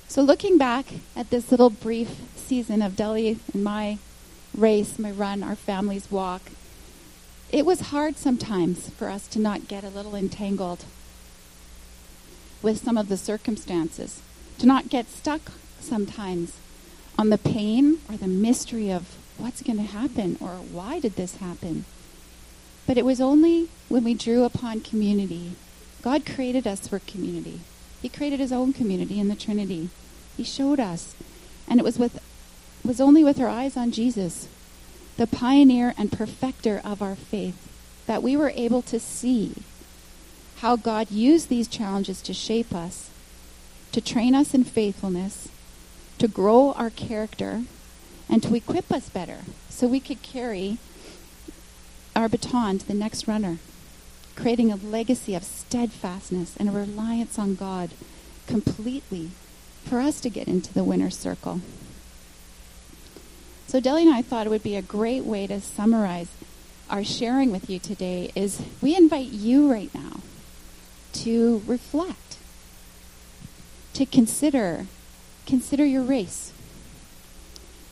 So, 0.06 0.20
looking 0.20 0.59
back 0.59 0.85
at 1.16 1.30
this 1.30 1.50
little 1.50 1.70
brief 1.70 2.16
season 2.37 2.83
of 2.83 2.94
Delhi 2.94 3.38
and 3.54 3.64
my 3.64 3.96
race, 4.55 4.99
my 4.99 5.11
run, 5.11 5.43
our 5.43 5.57
family's 5.57 6.11
walk, 6.11 6.43
it 7.51 7.67
was 7.67 7.81
hard 7.81 8.17
sometimes 8.17 8.91
for 8.91 9.09
us 9.09 9.27
to 9.29 9.39
not 9.41 9.69
get 9.69 9.83
a 9.83 9.89
little 9.89 10.15
entangled 10.15 10.85
with 12.63 12.83
some 12.83 12.97
of 12.97 13.09
the 13.09 13.17
circumstances, 13.17 14.23
to 14.59 14.67
not 14.67 14.89
get 14.89 15.09
stuck 15.09 15.53
sometimes 15.81 16.57
on 17.19 17.31
the 17.31 17.39
pain 17.39 17.99
or 18.09 18.17
the 18.17 18.27
mystery 18.27 18.91
of 18.91 19.17
what's 19.37 19.63
going 19.63 19.79
to 19.79 19.85
happen 19.85 20.37
or 20.41 20.51
why 20.51 21.01
did 21.01 21.17
this 21.17 21.37
happen. 21.37 21.85
But 22.87 22.98
it 22.98 23.05
was 23.05 23.21
only 23.21 23.69
when 23.88 24.05
we 24.05 24.15
drew 24.15 24.44
upon 24.44 24.81
community. 24.81 25.53
God 26.03 26.27
created 26.27 26.67
us 26.67 26.87
for 26.87 26.98
community. 26.98 27.61
He 28.01 28.09
created 28.09 28.40
his 28.40 28.53
own 28.53 28.73
community 28.73 29.19
in 29.19 29.29
the 29.29 29.35
Trinity. 29.35 29.90
He 30.37 30.44
showed 30.44 30.81
us. 30.81 31.15
And 31.69 31.79
it 31.79 31.85
was 31.85 31.98
with 31.98 32.19
was 32.85 33.00
only 33.00 33.22
with 33.22 33.40
our 33.40 33.48
eyes 33.48 33.76
on 33.76 33.90
Jesus, 33.90 34.48
the 35.16 35.26
pioneer 35.26 35.94
and 35.98 36.10
perfecter 36.10 36.81
of 36.85 37.02
our 37.02 37.14
faith, 37.14 37.56
that 38.06 38.22
we 38.22 38.37
were 38.37 38.52
able 38.56 38.83
to 38.83 38.98
see 38.98 39.54
how 40.58 40.76
God 40.76 41.10
used 41.10 41.48
these 41.48 41.68
challenges 41.68 42.20
to 42.22 42.35
shape 42.35 42.74
us, 42.74 43.10
to 43.92 44.00
train 44.00 44.35
us 44.35 44.54
in 44.54 44.64
faithfulness, 44.64 45.48
to 46.18 46.28
grow 46.28 46.72
our 46.72 46.90
character, 46.90 47.62
and 48.28 48.42
to 48.42 48.54
equip 48.54 48.92
us 48.92 49.08
better 49.08 49.38
so 49.68 49.87
we 49.87 50.00
could 50.00 50.22
carry 50.22 50.78
our 52.14 52.28
baton 52.28 52.78
to 52.78 52.87
the 52.87 52.94
next 52.94 53.26
runner, 53.26 53.58
creating 54.37 54.70
a 54.70 54.76
legacy 54.76 55.35
of 55.35 55.44
steadfastness 55.44 56.56
and 56.56 56.68
a 56.68 56.72
reliance 56.72 57.38
on 57.38 57.54
God 57.54 57.90
completely 58.46 59.31
for 59.85 60.00
us 60.00 60.20
to 60.20 60.31
get 60.31 60.48
into 60.48 60.72
the 60.72 60.85
winner's 60.85 61.16
circle. 61.16 61.60
So 63.71 63.79
Deli 63.79 64.02
and 64.02 64.12
I 64.12 64.21
thought 64.21 64.48
it 64.48 64.50
would 64.50 64.64
be 64.64 64.75
a 64.75 64.83
great 64.83 65.25
way 65.25 65.46
to 65.46 65.60
summarize 65.60 66.27
our 66.90 67.04
sharing 67.04 67.52
with 67.52 67.71
you 67.71 67.79
today 67.79 68.33
is 68.35 68.60
we 68.83 68.96
invite 68.96 69.29
you 69.29 69.71
right 69.71 69.94
now 69.94 70.23
to 71.12 71.62
reflect, 71.68 72.38
to 73.94 74.04
consider 74.04 74.87
consider 75.46 75.85
your 75.85 76.02
race. 76.02 76.52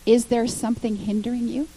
Is 0.05 0.25
there 0.25 0.49
something 0.49 0.97
hindering 0.97 1.47
you? 1.47 1.69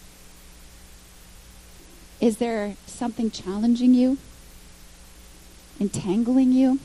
Is 2.20 2.38
there 2.38 2.74
something 2.86 3.30
challenging 3.30 3.94
you? 3.94 4.18
Entangling 5.78 6.50
you? 6.50 6.80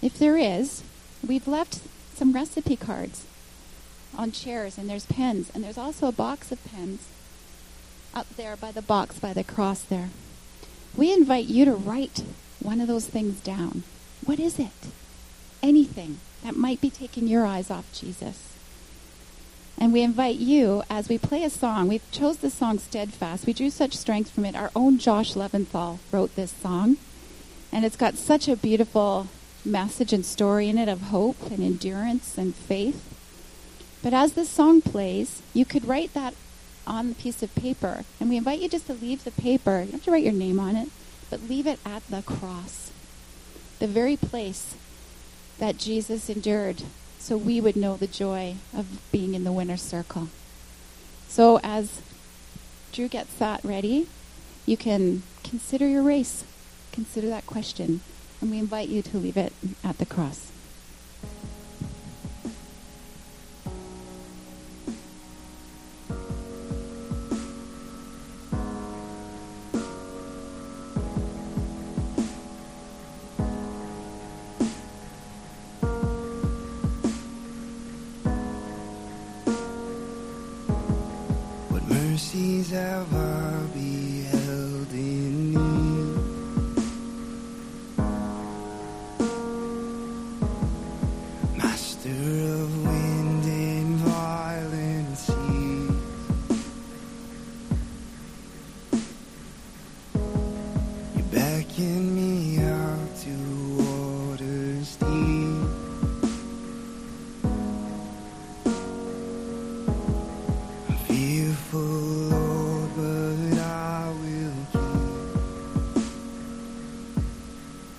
If 0.00 0.16
there 0.16 0.36
is, 0.36 0.84
we've 1.26 1.48
left 1.48 1.80
some 2.14 2.32
recipe 2.32 2.76
cards 2.76 3.26
on 4.16 4.32
chairs, 4.32 4.78
and 4.78 4.88
there's 4.88 5.06
pens, 5.06 5.50
and 5.54 5.62
there's 5.62 5.78
also 5.78 6.06
a 6.06 6.12
box 6.12 6.52
of 6.52 6.64
pens 6.64 7.06
up 8.14 8.28
there 8.36 8.56
by 8.56 8.70
the 8.70 8.82
box 8.82 9.18
by 9.18 9.32
the 9.32 9.44
cross 9.44 9.82
there. 9.82 10.10
We 10.96 11.12
invite 11.12 11.46
you 11.46 11.64
to 11.64 11.74
write 11.74 12.22
one 12.60 12.80
of 12.80 12.88
those 12.88 13.06
things 13.06 13.40
down. 13.40 13.82
What 14.24 14.38
is 14.38 14.58
it? 14.58 14.70
Anything 15.62 16.18
that 16.44 16.56
might 16.56 16.80
be 16.80 16.90
taking 16.90 17.26
your 17.26 17.46
eyes 17.46 17.70
off 17.70 17.92
Jesus. 17.92 18.52
And 19.78 19.92
we 19.92 20.02
invite 20.02 20.36
you, 20.36 20.82
as 20.90 21.08
we 21.08 21.18
play 21.18 21.42
a 21.44 21.50
song, 21.50 21.88
we 21.88 22.00
chose 22.12 22.36
the 22.36 22.50
song 22.50 22.78
Steadfast. 22.78 23.46
We 23.46 23.52
drew 23.52 23.70
such 23.70 23.96
strength 23.96 24.30
from 24.30 24.44
it. 24.44 24.54
Our 24.54 24.70
own 24.76 24.98
Josh 24.98 25.34
Leventhal 25.34 25.98
wrote 26.12 26.36
this 26.36 26.52
song. 26.52 26.98
And 27.72 27.84
it's 27.84 27.96
got 27.96 28.16
such 28.16 28.48
a 28.48 28.56
beautiful 28.56 29.28
message 29.64 30.12
and 30.12 30.26
story 30.26 30.68
in 30.68 30.76
it 30.76 30.88
of 30.88 31.02
hope 31.02 31.50
and 31.50 31.60
endurance 31.60 32.36
and 32.36 32.54
faith. 32.54 33.08
But 34.02 34.12
as 34.12 34.32
the 34.32 34.44
song 34.44 34.82
plays, 34.82 35.42
you 35.54 35.64
could 35.64 35.86
write 35.86 36.12
that 36.14 36.34
on 36.86 37.10
the 37.10 37.14
piece 37.14 37.42
of 37.42 37.54
paper. 37.54 38.04
And 38.18 38.28
we 38.28 38.36
invite 38.36 38.60
you 38.60 38.68
just 38.68 38.86
to 38.88 38.94
leave 38.94 39.24
the 39.24 39.30
paper. 39.30 39.80
You 39.80 39.84
don't 39.84 39.92
have 39.92 40.04
to 40.04 40.10
write 40.10 40.24
your 40.24 40.32
name 40.32 40.58
on 40.58 40.76
it, 40.76 40.88
but 41.30 41.48
leave 41.48 41.66
it 41.66 41.78
at 41.86 42.06
the 42.08 42.22
cross, 42.22 42.90
the 43.78 43.86
very 43.86 44.16
place 44.16 44.74
that 45.58 45.78
Jesus 45.78 46.28
endured 46.28 46.82
so 47.18 47.36
we 47.36 47.60
would 47.60 47.76
know 47.76 47.96
the 47.96 48.08
joy 48.08 48.56
of 48.76 49.00
being 49.12 49.34
in 49.34 49.44
the 49.44 49.52
winner's 49.52 49.82
circle. 49.82 50.28
So 51.28 51.60
as 51.62 52.02
Drew 52.90 53.08
gets 53.08 53.32
that 53.34 53.64
ready, 53.64 54.08
you 54.66 54.76
can 54.76 55.22
consider 55.44 55.86
your 55.86 56.02
race. 56.02 56.44
Consider 56.90 57.28
that 57.28 57.46
question. 57.46 58.00
And 58.40 58.50
we 58.50 58.58
invite 58.58 58.88
you 58.88 59.02
to 59.02 59.18
leave 59.18 59.36
it 59.36 59.52
at 59.84 59.98
the 59.98 60.06
cross. 60.06 60.51